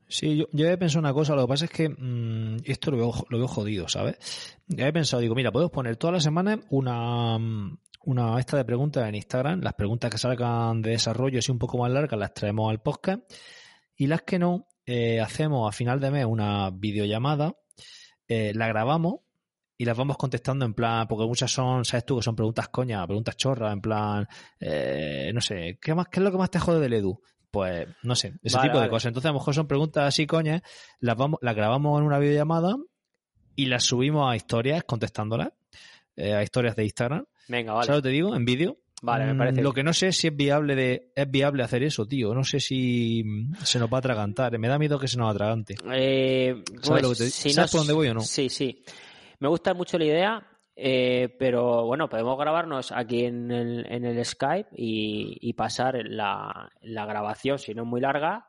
[0.07, 3.13] Sí, yo, he pensado una cosa, lo que pasa es que mm, esto lo veo,
[3.29, 4.17] lo veo jodido, ¿sabes?
[4.67, 8.65] Ya he pensado, digo, mira, podemos poner toda la semana una, mm, una esta de
[8.65, 12.33] preguntas en Instagram, las preguntas que salgan de desarrollo así un poco más largas las
[12.33, 13.21] traemos al podcast
[13.95, 17.55] y las que no, eh, hacemos a final de mes una videollamada,
[18.27, 19.19] la grabamos
[19.77, 23.05] y las vamos contestando en plan, porque muchas son, sabes tú, que son preguntas coña,
[23.05, 24.27] preguntas chorras, en plan,
[24.59, 27.21] eh, no sé, ¿qué, más, ¿qué es lo que más te jode del Edu?
[27.53, 29.09] Pues, no sé, ese tipo de cosas.
[29.09, 30.63] Entonces, a lo mejor son preguntas así coñas,
[30.99, 32.77] las, vamos, las grabamos en una videollamada
[33.55, 35.49] y las subimos a historias contestándolas,
[36.15, 37.25] eh, a historias de Instagram.
[37.47, 37.85] Venga, vale.
[37.85, 38.35] ¿Sabes lo te digo?
[38.35, 38.79] En vídeo.
[39.03, 39.61] Vale, me parece.
[39.61, 42.33] Lo que no sé es si es viable de es viable hacer eso, tío.
[42.33, 43.23] No sé si
[43.63, 44.57] se nos va a atragantar.
[44.57, 45.75] Me da miedo que se nos atragante.
[45.93, 48.21] Eh, ¿Sabes, pues, ¿Sabes por dónde voy o no?
[48.21, 48.83] Sí, sí.
[49.37, 54.25] Me gusta mucho la idea, eh, pero bueno, podemos grabarnos aquí en el, en el
[54.25, 58.47] Skype y, pasar la, grabación, si no es muy larga,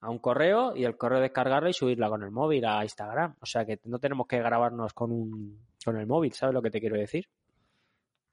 [0.00, 3.34] a un correo y el correo descargarla y subirla con el móvil a Instagram.
[3.40, 6.70] O sea que no tenemos que grabarnos con, un, con el móvil, ¿sabes lo que
[6.70, 7.26] te quiero decir?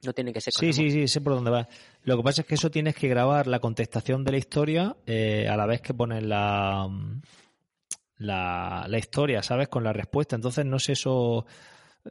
[0.03, 0.53] No tiene que ser.
[0.53, 1.67] Sí, sí, sí, sé por dónde va.
[2.03, 5.47] Lo que pasa es que eso tienes que grabar la contestación de la historia eh,
[5.49, 6.87] a la vez que pones la,
[8.17, 9.69] la, la historia, ¿sabes?
[9.69, 10.35] Con la respuesta.
[10.35, 11.45] Entonces, no sé eso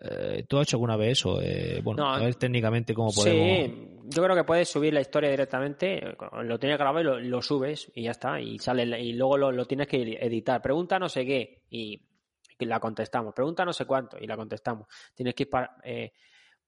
[0.01, 1.41] eh, ¿Tú has hecho alguna vez eso?
[1.41, 3.47] Eh, bueno, a ver técnicamente cómo podemos.
[3.47, 7.91] Sí, yo creo que puedes subir la historia directamente, lo tienes grabado y lo, subes
[7.95, 10.61] y ya está, y sale y luego lo, tienes que editar.
[10.61, 12.01] Pregunta no sé qué y,
[12.61, 13.35] la contestamos.
[13.35, 14.89] Pregunta no sé cuánto y la contestamos.
[15.15, 15.51] Tienes que ir
[15.85, 16.13] eh,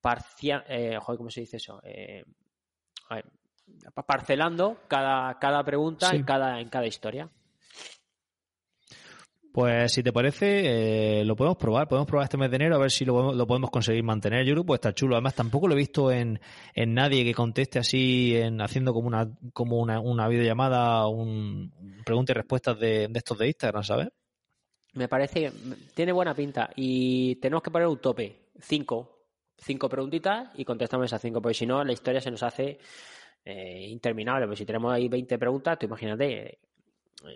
[0.01, 1.81] parcial, eh, joder, ¿cómo se dice eso?
[4.07, 7.29] parcelando cada, cada pregunta en, cada, en cada historia.
[9.57, 11.89] Pues si te parece, eh, lo podemos probar.
[11.89, 14.45] Podemos probar este mes de enero a ver si lo, lo podemos conseguir mantener.
[14.45, 15.15] Yo creo que puede estar chulo.
[15.15, 16.39] Además, tampoco lo he visto en,
[16.75, 21.73] en nadie que conteste así, en haciendo como una, como una, una videollamada, un
[22.05, 24.09] pregunta y respuestas de, de estos de Instagram, ¿sabes?
[24.93, 25.51] Me parece
[25.95, 26.69] tiene buena pinta.
[26.77, 28.51] Y tenemos que poner un tope.
[28.61, 29.25] Cinco.
[29.57, 31.41] Cinco preguntitas y contestamos esas cinco.
[31.41, 32.79] Porque si no, la historia se nos hace
[33.43, 34.47] eh, interminable.
[34.49, 36.59] Pues si tenemos ahí 20 preguntas, tú imagínate,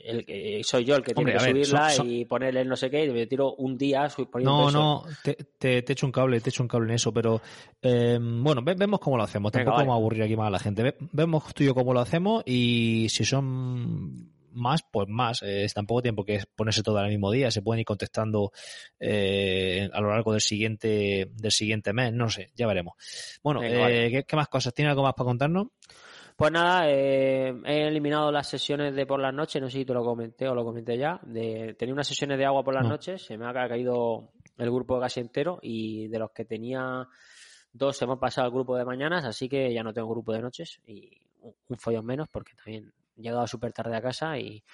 [0.04, 3.10] el que soy yo el que tiene que subirla y ponerle no sé qué, y
[3.10, 6.88] me tiro un día No, no, te, te, echo un cable, te echo un cable
[6.88, 7.40] en eso, pero
[7.82, 10.96] eh, bueno, vemos cómo lo hacemos, tampoco vamos a aburrir aquí más a la gente.
[11.12, 15.42] Vemos tú y yo cómo lo hacemos y si son más, pues más.
[15.42, 18.52] Eh, es tan poco tiempo que ponerse todo al mismo día, se pueden ir contestando
[18.98, 22.94] eh, a lo largo del siguiente del siguiente mes, no sé, ya veremos.
[23.42, 24.74] Bueno, ¿qué, ¿qué, más cosas?
[24.74, 25.68] ¿Tiene algo más para contarnos?
[26.40, 29.92] Pues nada, eh, he eliminado las sesiones de por las noches, no sé si te
[29.92, 33.26] lo comenté o lo comenté ya, de tenía unas sesiones de agua por las noches,
[33.26, 37.06] se me ha caído el grupo casi entero y de los que tenía
[37.74, 40.32] dos se me han pasado al grupo de mañanas, así que ya no tengo grupo
[40.32, 41.10] de noches y
[41.42, 44.64] un follón menos porque también he llegado súper tarde a casa y,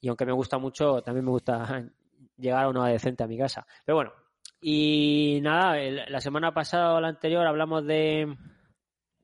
[0.00, 1.90] y aunque me gusta mucho, también me gusta
[2.38, 3.66] llegar a una decente a mi casa.
[3.84, 4.12] Pero bueno,
[4.60, 5.76] y nada,
[6.08, 8.32] la semana pasada o la anterior hablamos de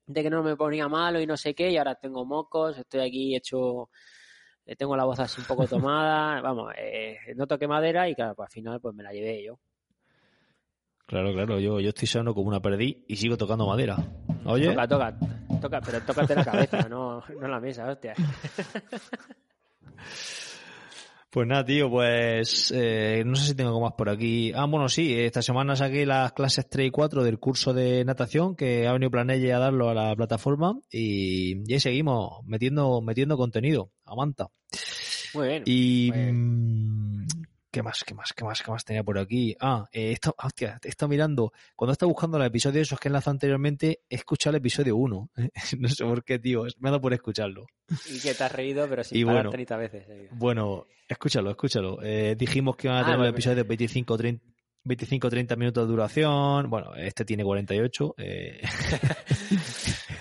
[0.06, 3.00] de que no me ponía malo y no sé qué, y ahora tengo mocos, estoy
[3.00, 3.90] aquí hecho,
[4.64, 8.34] eh, tengo la voz así un poco tomada, vamos, eh, no toqué madera y claro,
[8.34, 9.58] pues al final pues me la llevé yo.
[11.06, 13.96] Claro, claro, yo, yo estoy sano como una perdí y sigo tocando madera.
[14.44, 14.70] Oye.
[14.70, 15.18] Toca, toca,
[15.60, 18.14] toca, pero tócate la cabeza, no, no la mesa, hostia.
[21.30, 24.52] Pues nada, tío, pues eh, no sé si tengo algo más por aquí.
[24.54, 28.56] Ah, bueno, sí, esta semana saqué las clases 3 y 4 del curso de natación
[28.56, 33.36] que ha venido Planelle a darlo a la plataforma y, y ahí seguimos metiendo, metiendo
[33.36, 34.48] contenido a manta.
[35.34, 35.62] Muy bien.
[35.66, 37.26] Y mm,
[37.76, 39.54] ¿qué más, qué más, qué más, qué más tenía por aquí?
[39.60, 42.98] Ah, eh, esto, hostia, he estado mirando, cuando he estado buscando el episodio de esos
[42.98, 45.30] que enlazado anteriormente, he escuchado el episodio 1.
[45.78, 47.66] no sé por qué, tío, me ha dado por escucharlo.
[48.10, 50.06] Y que te has reído, pero sin parar 30 veces.
[50.30, 51.98] Bueno, escúchalo, escúchalo.
[52.02, 54.56] Eh, dijimos que iban a tener ah, el episodio de 25 30
[54.86, 56.70] 25-30 minutos de duración.
[56.70, 58.14] Bueno, este tiene 48.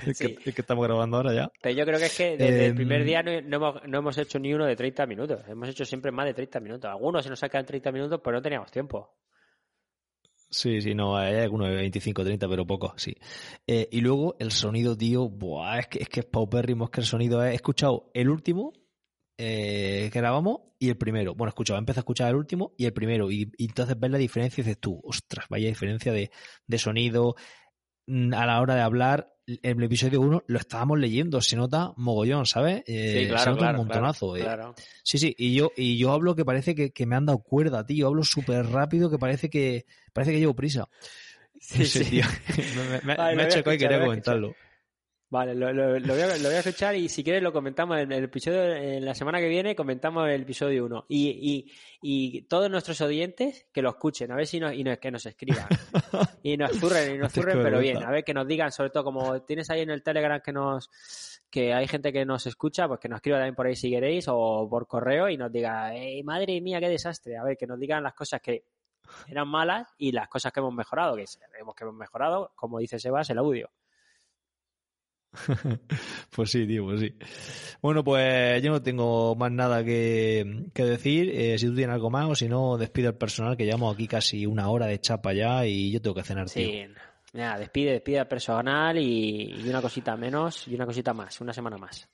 [0.12, 1.52] Es, que, estamos grabando ahora ya.
[1.62, 4.54] Pero yo creo que es que desde el primer em, día no, hemos, hecho ni
[4.54, 5.42] uno de 30 minutos.
[5.48, 6.90] Hemos hecho siempre más de 30 minutos.
[6.90, 9.16] Algunos se nos sacan 30 minutos, pero no teníamos tiempo.
[10.50, 13.16] Sí, sí, no, hay algunos de 25, 30, pero poco, sí.
[13.68, 17.02] Eh, y luego el sonido, tío, buah, es que es que es paupérrimo, es que
[17.02, 17.52] el sonido es...
[17.52, 18.72] He escuchado el último
[19.38, 21.36] eh, que grabamos y el primero.
[21.36, 23.32] Bueno, escuchaba, empecé a escuchar el último y el primero.
[23.32, 26.32] Y, entonces ves la diferencia y dices tú, ostras, vaya diferencia de,
[26.68, 27.36] de sonido
[28.08, 29.32] a la hora de hablar.
[29.62, 32.84] El episodio 1 lo estábamos leyendo, se nota mogollón, ¿sabes?
[32.88, 34.36] Eh, se nota un montonazo.
[34.36, 34.44] Eh.
[35.04, 38.08] Sí, sí, y yo, y yo hablo que parece que, me han dado cuerda, tío.
[38.08, 40.90] Hablo súper rápido que parece que parece que llevo prisa.
[41.60, 42.26] Sí, sí, tío.
[43.04, 44.56] me, ha hecho que quería comentarlo.
[45.28, 48.12] Vale, lo, lo, voy a, lo, voy a, escuchar y si quieres lo comentamos en
[48.12, 51.06] el episodio, en la semana que viene comentamos el episodio 1.
[51.10, 51.72] Y, y,
[52.02, 55.68] y, todos nuestros oyentes que lo escuchen, a ver si nos, y que nos escriban.
[56.44, 59.04] y nos zurren, y nos zurren, pero bien, a ver que nos digan, sobre todo
[59.04, 60.90] como tienes ahí en el Telegram que nos
[61.50, 64.26] que hay gente que nos escucha, pues que nos escriba también por ahí si queréis
[64.28, 67.38] o por correo y nos diga, madre mía, qué desastre.
[67.38, 68.66] A ver, que nos digan las cosas que
[69.28, 73.00] eran malas y las cosas que hemos mejorado, que sabemos que hemos mejorado, como dice
[73.00, 73.72] Sebas, el audio.
[76.36, 77.14] pues sí, tío, pues sí.
[77.82, 81.30] Bueno, pues yo no tengo más nada que, decir.
[81.34, 84.08] Eh, si tú tienes algo más o si no, despido al personal que llevamos aquí
[84.08, 86.86] casi una hora de chapa ya y yo tengo que cenar, sí.
[87.34, 92.08] despide, despide al personal y una cosita menos y una cosita más, una semana más.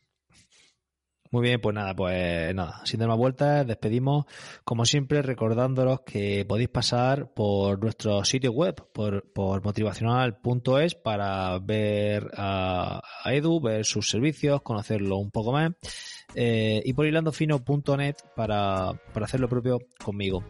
[1.31, 4.25] Muy bien, pues nada, pues nada, sin dar más vueltas, despedimos,
[4.65, 12.31] como siempre, recordándolos que podéis pasar por nuestro sitio web, por, por motivacional.es, para ver
[12.35, 15.71] a, Edu, ver sus servicios, conocerlo un poco más,
[16.35, 20.43] eh, y por hilandofino.net para, para hacer lo propio conmigo.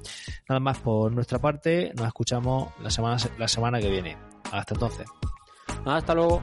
[0.49, 4.17] Nada más por nuestra parte, nos escuchamos la semana, la semana que viene.
[4.51, 5.05] Hasta entonces.
[5.85, 6.41] Hasta luego.